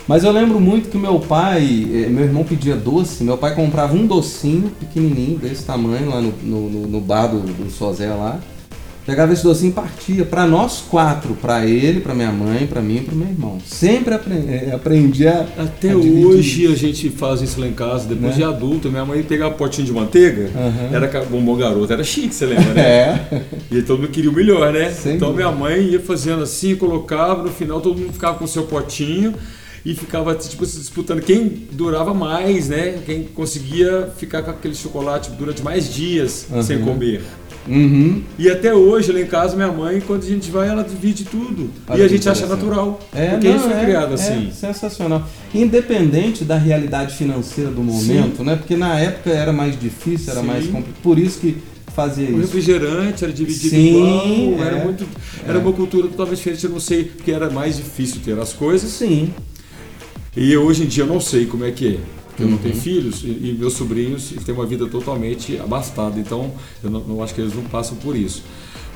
Mas 0.08 0.24
eu 0.24 0.32
lembro 0.32 0.58
muito 0.58 0.88
que 0.88 0.96
meu 0.96 1.20
pai, 1.20 1.86
eh, 1.92 2.08
meu 2.08 2.24
irmão 2.24 2.42
pedia 2.42 2.74
doce, 2.74 3.22
meu 3.22 3.36
pai 3.36 3.54
comprava 3.54 3.94
um 3.94 4.06
docinho 4.06 4.70
pequenininho, 4.80 5.38
desse 5.38 5.64
tamanho, 5.64 6.08
lá 6.08 6.18
no, 6.22 6.32
no, 6.42 6.86
no 6.86 7.00
bar 7.00 7.26
do, 7.26 7.40
do 7.40 7.70
Sozé 7.70 8.08
lá. 8.08 8.40
Pegava 9.04 9.32
esse 9.34 9.42
docinho 9.42 9.70
e 9.70 9.72
partia 9.72 10.24
para 10.24 10.46
nós 10.46 10.82
quatro, 10.88 11.34
para 11.34 11.64
ele, 11.66 12.00
para 12.00 12.14
minha 12.14 12.32
mãe, 12.32 12.66
para 12.66 12.80
mim 12.80 12.96
e 12.96 13.00
para 13.00 13.14
meu 13.14 13.28
irmão. 13.28 13.58
Sempre 13.66 14.14
aprendi, 14.14 14.48
eh, 14.48 14.72
aprendi 14.74 15.28
a. 15.28 15.46
Até 15.58 15.90
a 15.90 15.96
hoje 15.96 16.66
a 16.66 16.74
gente 16.74 17.10
faz 17.10 17.42
isso 17.42 17.60
lá 17.60 17.66
em 17.66 17.72
casa, 17.74 18.08
depois 18.08 18.30
né? 18.30 18.36
de 18.36 18.44
adulto. 18.44 18.90
Minha 18.90 19.04
mãe 19.04 19.22
pegava 19.22 19.54
um 19.54 19.58
potinho 19.58 19.86
de 19.86 19.92
manteiga, 19.92 20.50
uhum. 20.54 20.96
era 20.96 21.24
bombom 21.24 21.56
garoto, 21.56 21.92
era 21.92 22.02
chique, 22.02 22.34
você 22.34 22.46
lembra, 22.46 22.72
né? 22.72 22.82
É. 22.82 23.42
E 23.70 23.82
todo 23.82 23.98
mundo 23.98 24.10
queria 24.10 24.30
o 24.30 24.32
melhor, 24.32 24.72
né? 24.72 24.90
Sem 24.90 25.16
então 25.16 25.34
minha 25.34 25.52
mãe 25.52 25.80
ia 25.82 26.00
fazendo 26.00 26.42
assim, 26.42 26.76
colocava, 26.76 27.42
no 27.42 27.50
final 27.50 27.82
todo 27.82 27.98
mundo 27.98 28.14
ficava 28.14 28.38
com 28.38 28.46
o 28.46 28.48
seu 28.48 28.62
potinho 28.62 29.34
e 29.88 29.94
ficava 29.94 30.34
tipo, 30.34 30.66
disputando 30.66 31.22
quem 31.22 31.48
durava 31.72 32.12
mais, 32.12 32.68
né? 32.68 32.98
Quem 33.06 33.22
conseguia 33.22 34.12
ficar 34.18 34.42
com 34.42 34.50
aquele 34.50 34.74
chocolate 34.74 35.30
durante 35.30 35.62
mais 35.62 35.94
dias 35.94 36.46
uhum. 36.50 36.62
sem 36.62 36.78
comer. 36.80 37.22
Uhum. 37.66 38.22
E 38.38 38.50
até 38.50 38.74
hoje, 38.74 39.10
lá 39.10 39.18
em 39.18 39.26
casa, 39.26 39.56
minha 39.56 39.72
mãe, 39.72 40.02
quando 40.06 40.24
a 40.24 40.26
gente 40.26 40.50
vai, 40.50 40.68
ela 40.68 40.84
divide 40.84 41.24
tudo. 41.24 41.70
Para 41.86 41.96
e 41.96 42.02
a 42.02 42.08
gente 42.08 42.28
acha 42.28 42.44
natural. 42.44 43.00
É, 43.14 43.28
porque 43.28 43.48
não, 43.48 43.54
a 43.54 43.58
gente 43.58 43.66
foi 43.66 43.80
é, 43.80 43.84
criado 43.86 44.10
é 44.10 44.14
assim. 44.14 44.52
sensacional. 44.52 45.26
Independente 45.54 46.44
da 46.44 46.58
realidade 46.58 47.16
financeira 47.16 47.70
do 47.70 47.82
momento, 47.82 48.36
Sim. 48.38 48.44
né? 48.44 48.56
Porque 48.56 48.76
na 48.76 49.00
época 49.00 49.30
era 49.30 49.54
mais 49.54 49.80
difícil, 49.80 50.32
era 50.32 50.42
Sim. 50.42 50.46
mais 50.46 50.66
complicado. 50.66 51.02
Por 51.02 51.18
isso 51.18 51.40
que 51.40 51.56
fazia 51.94 52.26
o 52.26 52.28
isso. 52.28 52.36
O 52.36 52.40
refrigerante 52.42 53.24
era 53.24 53.32
dividido 53.32 53.70
Sim, 53.70 54.52
igual, 54.52 54.66
é, 54.66 54.66
era 54.66 54.84
muito. 54.84 55.08
Era 55.46 55.56
é. 55.56 55.60
uma 55.62 55.72
cultura 55.72 56.08
totalmente 56.08 56.36
diferente, 56.36 56.64
eu 56.64 56.70
não 56.70 56.80
sei, 56.80 57.04
porque 57.04 57.32
era 57.32 57.48
mais 57.48 57.78
difícil 57.78 58.20
ter 58.22 58.38
as 58.38 58.52
coisas. 58.52 58.90
Sim. 58.90 59.32
E 60.38 60.56
hoje 60.56 60.84
em 60.84 60.86
dia 60.86 61.02
eu 61.02 61.06
não 61.08 61.20
sei 61.20 61.46
como 61.46 61.64
é 61.64 61.70
que 61.72 61.96
é. 61.96 61.98
porque 62.28 62.42
eu 62.44 62.48
não 62.48 62.58
tenho 62.58 62.76
filhos 62.76 63.22
e, 63.24 63.26
e 63.26 63.56
meus 63.58 63.72
sobrinhos 63.74 64.32
têm 64.46 64.54
uma 64.54 64.64
vida 64.66 64.86
totalmente 64.86 65.58
abastada, 65.58 66.18
então 66.20 66.52
eu 66.82 66.90
não, 66.90 67.00
não 67.00 67.22
acho 67.22 67.34
que 67.34 67.40
eles 67.40 67.54
não 67.54 67.64
passam 67.64 67.96
por 67.96 68.14
isso. 68.16 68.42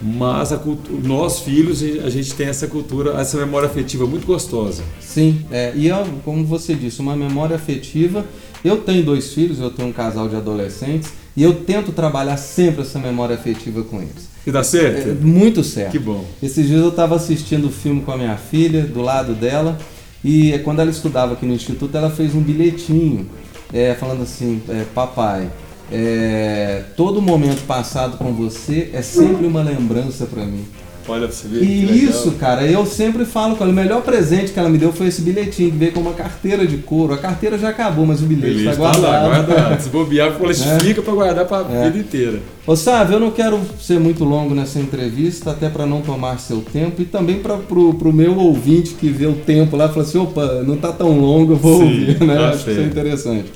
Mas 0.01 0.53
a 0.53 0.57
cultu- 0.59 0.93
nós, 1.03 1.41
filhos, 1.41 1.81
a 2.05 2.11
gente 2.11 2.35
tem 2.35 2.47
essa 2.49 2.67
cultura, 2.67 3.13
essa 3.21 3.37
memória 3.39 3.69
afetiva 3.69 4.05
muito 4.07 4.27
gostosa. 4.27 4.83
Sim, 5.01 5.45
é, 5.51 5.73
e 5.77 5.89
é, 5.91 6.05
como 6.25 6.45
você 6.45 6.75
disse, 6.75 7.01
uma 7.01 7.15
memória 7.17 7.55
afetiva. 7.57 8.25
Eu 8.65 8.79
tenho 8.79 9.05
dois 9.05 9.33
filhos, 9.33 9.59
eu 9.61 9.71
tenho 9.71 9.89
um 9.89 9.93
casal 9.93 10.29
de 10.29 10.35
adolescentes 10.37 11.11
e 11.37 11.43
eu 11.43 11.55
tento 11.55 11.91
trabalhar 11.93 12.37
sempre 12.37 12.83
essa 12.83 12.99
memória 12.99 13.35
afetiva 13.37 13.83
com 13.83 13.99
eles. 14.01 14.29
E 14.47 14.51
dá 14.51 14.61
É, 14.61 14.65
certo? 14.65 15.25
muito 15.25 15.63
certo. 15.65 15.93
Que 15.93 15.99
bom. 16.01 16.25
Esses 16.43 16.67
dias 16.67 16.81
eu 16.81 16.89
estava 16.89 17.15
assistindo 17.17 17.67
o 17.69 17.71
filme 17.71 18.03
com 18.03 18.11
a 18.13 18.17
minha 18.17 18.37
filha, 18.37 18.83
do 18.85 19.01
lado 19.03 19.35
dela, 19.35 19.79
e 20.25 20.59
quando 20.65 20.81
ela 20.81 20.91
estudava 20.91 21.33
aqui 21.35 21.45
no 21.45 21.55
instituto, 21.55 21.97
ela 21.97 22.11
fez 22.11 22.35
um 22.35 22.41
bilhetinho 22.41 23.29
é, 23.73 23.95
falando 23.95 24.23
assim: 24.23 24.63
é, 24.69 24.85
Papai, 24.95 25.51
é, 25.91 26.85
todo 26.97 27.21
momento 27.21 27.67
passado 27.67 28.17
com 28.19 28.33
você 28.33 28.91
é 28.93 29.03
sempre 29.03 29.47
uma 29.47 29.63
lembrança 29.63 30.27
para 30.27 30.45
mim. 30.45 30.65
Olha 31.09 31.27
pra 31.27 31.37
você 31.37 31.49
ver. 31.49 31.63
E 31.63 32.05
isso, 32.05 32.33
cara, 32.33 32.65
eu 32.67 32.87
sempre 32.87 33.25
falo 33.25 33.57
com 33.57 33.65
ela, 33.65 33.73
o 33.73 33.77
melhor 33.77 34.03
presente 34.03 34.53
que 34.53 34.59
ela 34.59 34.69
me 34.69 34.79
deu 34.79 34.93
foi 34.93 35.09
esse 35.09 35.21
bilhetinho, 35.23 35.71
que 35.71 35.77
veio 35.77 35.93
com 35.93 36.01
uma 36.01 36.13
carteira 36.13 36.67
de 36.67 36.79
couro. 36.79 37.13
A 37.15 37.19
carteira 37.19 37.59
já 37.59 37.71
acabou, 37.71 38.07
mas 38.07 38.23
o 38.23 38.25
bilhete 38.27 38.59
está 38.69 38.73
tá 38.93 38.99
lá, 38.99 39.21
guardado. 39.29 39.47
guardado. 39.47 39.81
Se 39.83 39.89
bobear, 39.89 40.33
fica 40.81 41.03
pra 41.03 41.13
guardar 41.15 41.45
pra 41.47 41.67
É. 41.71 41.85
vida 41.85 41.99
inteira. 41.99 42.41
Ô 42.67 42.77
Sávio, 42.77 43.15
eu 43.17 43.21
não 43.21 43.31
quero 43.33 43.61
ser 43.81 43.99
muito 43.99 44.23
longo 44.25 44.55
nessa 44.55 44.79
entrevista, 44.79 45.51
até 45.51 45.69
para 45.69 45.85
não 45.85 46.01
tomar 46.01 46.39
seu 46.39 46.61
tempo, 46.61 47.03
e 47.03 47.05
também 47.05 47.41
para 47.41 47.57
pro, 47.57 47.95
pro 47.95 48.13
meu 48.13 48.37
ouvinte 48.39 48.95
que 48.95 49.09
vê 49.09 49.27
o 49.27 49.33
tempo 49.35 49.77
lá 49.77 49.87
e 49.87 49.89
fala 49.89 50.03
assim, 50.03 50.19
opa, 50.19 50.63
não 50.65 50.77
tá 50.77 50.93
tão 50.93 51.19
longo, 51.19 51.55
eu 51.55 51.57
vou 51.57 51.79
Sim, 51.81 51.85
ouvir, 51.85 52.21
né? 52.25 52.37
tá 52.37 52.49
Acho 52.51 52.65
que 52.65 52.71
isso 52.71 52.81
é 52.81 52.85
interessante. 52.85 53.53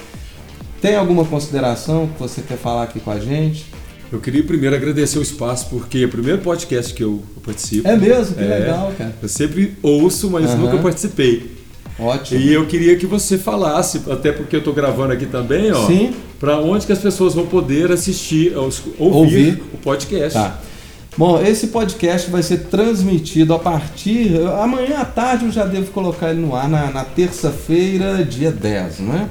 Tem 0.81 0.97
alguma 0.97 1.25
consideração 1.25 2.07
que 2.09 2.21
você 2.21 2.43
quer 2.43 2.57
falar 2.59 2.83
aqui 2.83 3.01
com 3.01 3.11
a 3.11 3.19
gente? 3.19 3.67
Eu 4.13 4.21
queria 4.21 4.43
primeiro 4.45 4.75
agradecer 4.77 5.19
o 5.19 5.23
espaço, 5.23 5.67
porque 5.69 5.99
é 5.99 6.05
o 6.05 6.09
primeiro 6.09 6.41
podcast 6.41 6.95
que 6.95 7.03
eu 7.03 7.23
participo. 7.45 7.89
É 7.89 7.97
mesmo? 7.97 8.37
Que 8.37 8.45
É. 8.45 8.59
legal, 8.59 8.93
cara. 8.97 9.15
Eu 9.21 9.29
sempre 9.29 9.75
ouço, 9.83 10.31
mas 10.31 10.47
Aham. 10.51 10.59
nunca 10.59 10.79
participei. 10.79 11.57
Ótimo. 11.99 12.41
E 12.41 12.53
eu 12.53 12.67
queria 12.67 12.97
que 12.97 13.07
você 13.07 13.37
falasse, 13.39 14.03
até 14.11 14.31
porque 14.31 14.55
eu 14.55 14.59
estou 14.59 14.75
gravando 14.75 15.13
aqui 15.13 15.27
também, 15.27 15.73
ó. 15.73 15.87
Sim. 15.87 16.13
Para 16.39 16.59
onde 16.61 16.87
que 16.87 16.93
as 16.93 16.99
pessoas 16.99 17.35
vão 17.35 17.47
poder 17.47 17.91
assistir, 17.91 18.53
ouvir, 18.57 18.83
Ouvir. 18.99 19.63
o 19.73 19.79
podcast. 19.79 20.35
Tá. 20.39 20.61
Bom, 21.17 21.43
esse 21.43 21.69
podcast 21.69 22.31
vai 22.31 22.43
ser 22.43 22.65
transmitido 22.65 23.55
a 23.55 23.59
partir. 23.59 24.37
Amanhã 24.63 24.99
à 24.99 25.05
tarde 25.07 25.47
eu 25.47 25.51
já 25.51 25.65
devo 25.65 25.91
colocar 25.91 26.31
ele 26.31 26.41
no 26.43 26.55
ar, 26.55 26.69
na, 26.69 26.91
na 26.91 27.05
terça-feira, 27.05 28.23
dia 28.23 28.53
10, 28.53 28.99
né? 29.01 29.29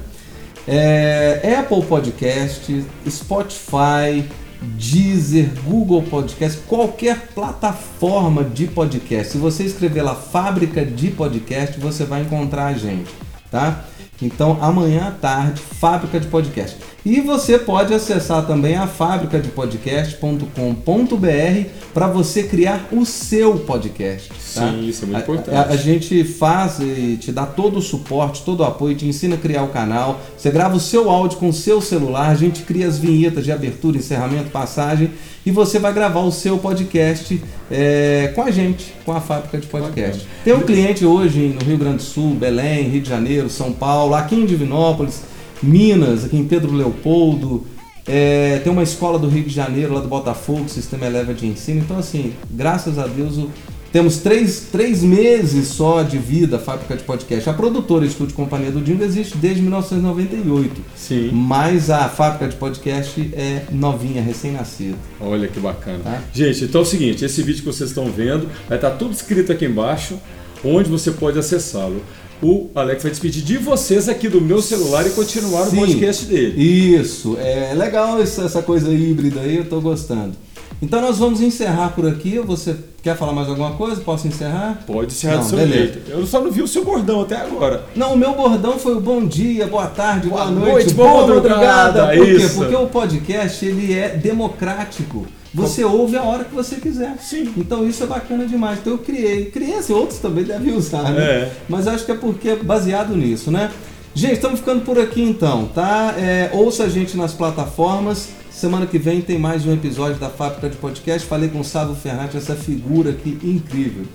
É, 0.67 1.55
Apple 1.59 1.83
Podcast, 1.83 2.83
Spotify, 3.07 4.23
Deezer, 4.65 5.51
Google 5.63 6.03
Podcast, 6.03 6.59
qualquer 6.67 7.27
plataforma 7.33 8.43
de 8.43 8.67
podcast. 8.67 9.33
Se 9.33 9.37
você 9.37 9.63
escrever 9.63 10.01
lá 10.01 10.15
Fábrica 10.15 10.85
de 10.85 11.11
Podcast, 11.11 11.79
você 11.79 12.03
vai 12.03 12.21
encontrar 12.21 12.65
a 12.67 12.73
gente, 12.73 13.11
tá? 13.51 13.85
Então, 14.21 14.57
amanhã 14.61 15.07
à 15.07 15.11
tarde, 15.11 15.61
Fábrica 15.61 16.19
de 16.19 16.27
Podcast. 16.27 16.77
E 17.05 17.21
você 17.21 17.59
pode 17.59 17.93
acessar 17.93 18.47
também 18.47 18.75
a 18.75 18.87
fabricadepodcast.com.br 18.87 21.69
para 21.93 22.07
você 22.07 22.43
criar 22.43 22.87
o 22.91 23.05
seu 23.05 23.59
podcast. 23.59 24.29
tá? 24.29 24.35
Sim, 24.71 24.87
isso 24.87 25.03
é 25.03 25.07
muito 25.07 25.17
A- 25.17 25.21
importante. 25.21 25.55
A, 25.55 25.65
a 25.67 25.77
gente 25.77 26.23
faz 26.23 26.79
e 26.79 27.17
te 27.21 27.31
dá 27.31 27.45
todo 27.45 27.77
o 27.77 27.81
suporte, 27.81 28.41
todo 28.43 28.61
o 28.61 28.63
apoio, 28.63 28.95
te 28.95 29.05
ensina 29.05 29.35
a 29.35 29.37
criar 29.37 29.61
o 29.63 29.67
canal. 29.67 30.19
Você 30.35 30.49
grava 30.49 30.75
o 30.75 30.79
seu 30.79 31.07
áudio 31.09 31.37
com 31.37 31.49
o 31.49 31.53
seu 31.53 31.79
celular, 31.79 32.29
a 32.31 32.35
gente 32.35 32.63
cria 32.63 32.87
as 32.87 32.97
vinhetas 32.97 33.45
de 33.45 33.51
abertura, 33.51 33.97
encerramento, 33.97 34.49
passagem 34.49 35.11
e 35.45 35.51
você 35.51 35.77
vai 35.77 35.93
gravar 35.93 36.21
o 36.21 36.31
seu 36.31 36.57
podcast 36.57 37.39
é, 37.69 38.31
com 38.33 38.41
a 38.41 38.49
gente, 38.49 38.95
com 39.05 39.11
a 39.13 39.21
fábrica 39.21 39.59
de 39.59 39.67
podcast. 39.67 40.23
Bacana. 40.23 40.35
Tem 40.43 40.53
um 40.55 40.61
cliente 40.61 41.05
hoje 41.05 41.55
no 41.59 41.63
Rio 41.63 41.77
Grande 41.77 41.97
do 41.97 42.03
Sul, 42.03 42.33
Belém, 42.33 42.89
Rio 42.89 43.01
de 43.01 43.09
Janeiro, 43.09 43.47
São 43.47 43.71
Paulo, 43.71 44.15
aqui 44.15 44.33
em 44.33 44.45
Divinópolis, 44.47 45.21
Minas, 45.61 46.25
aqui 46.25 46.37
em 46.37 46.45
Pedro 46.45 46.73
Leopoldo. 46.73 47.65
É, 48.07 48.59
tem 48.63 48.71
uma 48.71 48.83
escola 48.83 49.17
do 49.17 49.27
Rio 49.27 49.43
de 49.43 49.49
Janeiro, 49.53 49.93
lá 49.93 49.99
do 49.99 50.07
Botafogo, 50.07 50.69
Sistema 50.69 51.07
Eleva 51.07 51.33
de 51.33 51.47
Ensino. 51.47 51.79
Então, 51.81 51.97
assim, 51.97 52.33
graças 52.51 52.99
a 52.99 53.07
Deus, 53.07 53.37
o- 53.37 53.49
temos 53.91 54.17
três, 54.17 54.67
três 54.71 55.01
meses 55.01 55.69
só 55.69 56.03
de 56.03 56.17
vida 56.17 56.57
a 56.57 56.59
fábrica 56.59 56.97
de 56.97 57.03
podcast. 57.03 57.49
A 57.49 57.53
produtora 57.53 58.05
Estúdio 58.05 58.35
Companhia 58.35 58.69
do 58.69 58.81
Dingo 58.81 59.01
existe 59.03 59.37
desde 59.37 59.61
1998. 59.61 60.81
Sim. 60.95 61.29
Mas 61.31 61.89
a 61.89 62.09
fábrica 62.09 62.47
de 62.49 62.57
podcast 62.57 63.21
é 63.33 63.63
novinha, 63.71 64.21
recém-nascida. 64.21 64.97
Olha 65.19 65.47
que 65.47 65.59
bacana. 65.61 65.99
Tá. 66.03 66.21
Gente, 66.33 66.65
então 66.65 66.81
é 66.81 66.83
o 66.83 66.85
seguinte, 66.87 67.23
esse 67.23 67.41
vídeo 67.41 67.61
que 67.61 67.65
vocês 67.67 67.89
estão 67.89 68.05
vendo 68.11 68.49
vai 68.67 68.77
estar 68.77 68.91
tudo 68.91 69.13
escrito 69.13 69.51
aqui 69.53 69.65
embaixo, 69.65 70.19
onde 70.63 70.89
você 70.89 71.11
pode 71.11 71.39
acessá-lo. 71.39 72.01
O 72.41 72.69
Alex 72.75 73.01
vai 73.01 73.11
despedir 73.11 73.43
de 73.43 73.57
vocês 73.57 74.09
aqui 74.09 74.27
do 74.27 74.41
meu 74.41 74.61
celular 74.61 75.05
e 75.07 75.11
continuar 75.11 75.65
Sim. 75.65 75.77
o 75.77 75.79
podcast 75.79 76.25
dele. 76.25 76.61
Isso, 76.61 77.37
é 77.39 77.73
legal 77.73 78.21
essa, 78.21 78.61
coisa 78.61 78.91
híbrida 78.93 79.39
aí, 79.39 79.57
eu 79.57 79.65
tô 79.65 79.79
gostando. 79.79 80.33
Então 80.81 80.99
nós 81.01 81.17
vamos 81.17 81.39
encerrar 81.39 81.89
por 81.95 82.05
aqui. 82.05 82.37
Você 82.39 82.75
quer 83.01 83.15
falar 83.15 83.31
mais 83.31 83.47
alguma 83.47 83.71
coisa? 83.71 84.01
Posso 84.01 84.27
encerrar? 84.27 84.83
Pode 84.85 85.13
encerrar 85.13 85.35
Não, 85.37 85.43
do 85.43 85.49
seu 85.49 85.57
beleza. 85.57 85.77
jeito. 85.93 86.11
Eu 86.11 86.27
só 86.27 86.41
não 86.41 86.51
vi 86.51 86.61
o 86.61 86.67
seu 86.67 86.83
bordão 86.83 87.21
até 87.21 87.37
agora. 87.37 87.85
Não, 87.95 88.13
o 88.13 88.17
meu 88.17 88.33
bordão 88.33 88.77
foi 88.77 88.93
o 88.93 88.99
bom 88.99 89.25
dia, 89.25 89.67
boa 89.67 89.87
tarde, 89.87 90.27
boa, 90.27 90.45
Boa 90.45 90.51
noite, 90.51 90.71
noite, 90.71 90.93
boa 90.93 91.21
madrugada, 91.27 92.07
Por 92.07 92.25
quê? 92.25 92.31
isso. 92.33 92.55
Porque 92.57 92.75
o 92.75 92.87
podcast 92.87 93.65
ele 93.65 93.93
é 93.93 94.09
democrático. 94.09 95.25
Você 95.55 95.83
ouve 95.83 96.17
a 96.17 96.23
hora 96.23 96.43
que 96.43 96.53
você 96.53 96.75
quiser. 96.75 97.15
Sim. 97.19 97.53
Então 97.57 97.87
isso 97.87 98.03
é 98.03 98.05
bacana 98.05 98.45
demais. 98.45 98.79
Então 98.79 98.93
eu 98.93 98.99
criei. 98.99 99.45
Criei 99.45 99.75
assim, 99.75 99.93
outros 99.93 100.19
também 100.19 100.43
devem 100.43 100.73
usar, 100.73 101.03
né? 101.11 101.21
É. 101.21 101.51
Mas 101.69 101.87
acho 101.87 102.05
que 102.05 102.11
é 102.11 102.15
porque 102.15 102.49
é 102.49 102.55
baseado 102.57 103.15
nisso, 103.15 103.49
né? 103.49 103.71
Gente, 104.13 104.33
estamos 104.33 104.59
ficando 104.59 104.83
por 104.83 104.99
aqui 104.99 105.21
então, 105.21 105.67
tá? 105.73 106.13
É, 106.17 106.49
ouça 106.53 106.83
a 106.83 106.89
gente 106.89 107.17
nas 107.17 107.33
plataformas. 107.33 108.29
Semana 108.51 108.85
que 108.85 108.97
vem 108.97 109.21
tem 109.21 109.37
mais 109.37 109.65
um 109.65 109.73
episódio 109.73 110.15
da 110.15 110.29
Fábrica 110.29 110.69
de 110.69 110.77
Podcast. 110.77 111.27
Falei 111.27 111.49
com 111.49 111.59
o 111.59 111.63
Sávio 111.63 111.95
Fernandes, 111.95 112.35
essa 112.35 112.55
figura 112.55 113.11
aqui 113.11 113.37
incrível. 113.43 114.05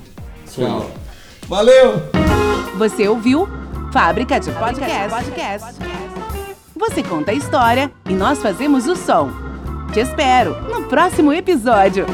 Foi 0.47 0.65
Tchau. 0.65 0.91
Valeu! 1.47 2.03
Você 2.79 3.09
ouviu 3.09 3.47
Fábrica 3.93 4.41
de 4.41 4.51
Podcast. 4.53 5.11
Você 6.75 7.03
conta 7.03 7.33
a 7.33 7.35
história 7.35 7.91
e 8.09 8.15
nós 8.15 8.39
fazemos 8.39 8.87
o 8.87 8.97
som. 8.97 9.50
Te 9.93 10.03
espero 10.03 10.57
no 10.71 10.87
próximo 10.89 11.33
episódio. 11.33 12.07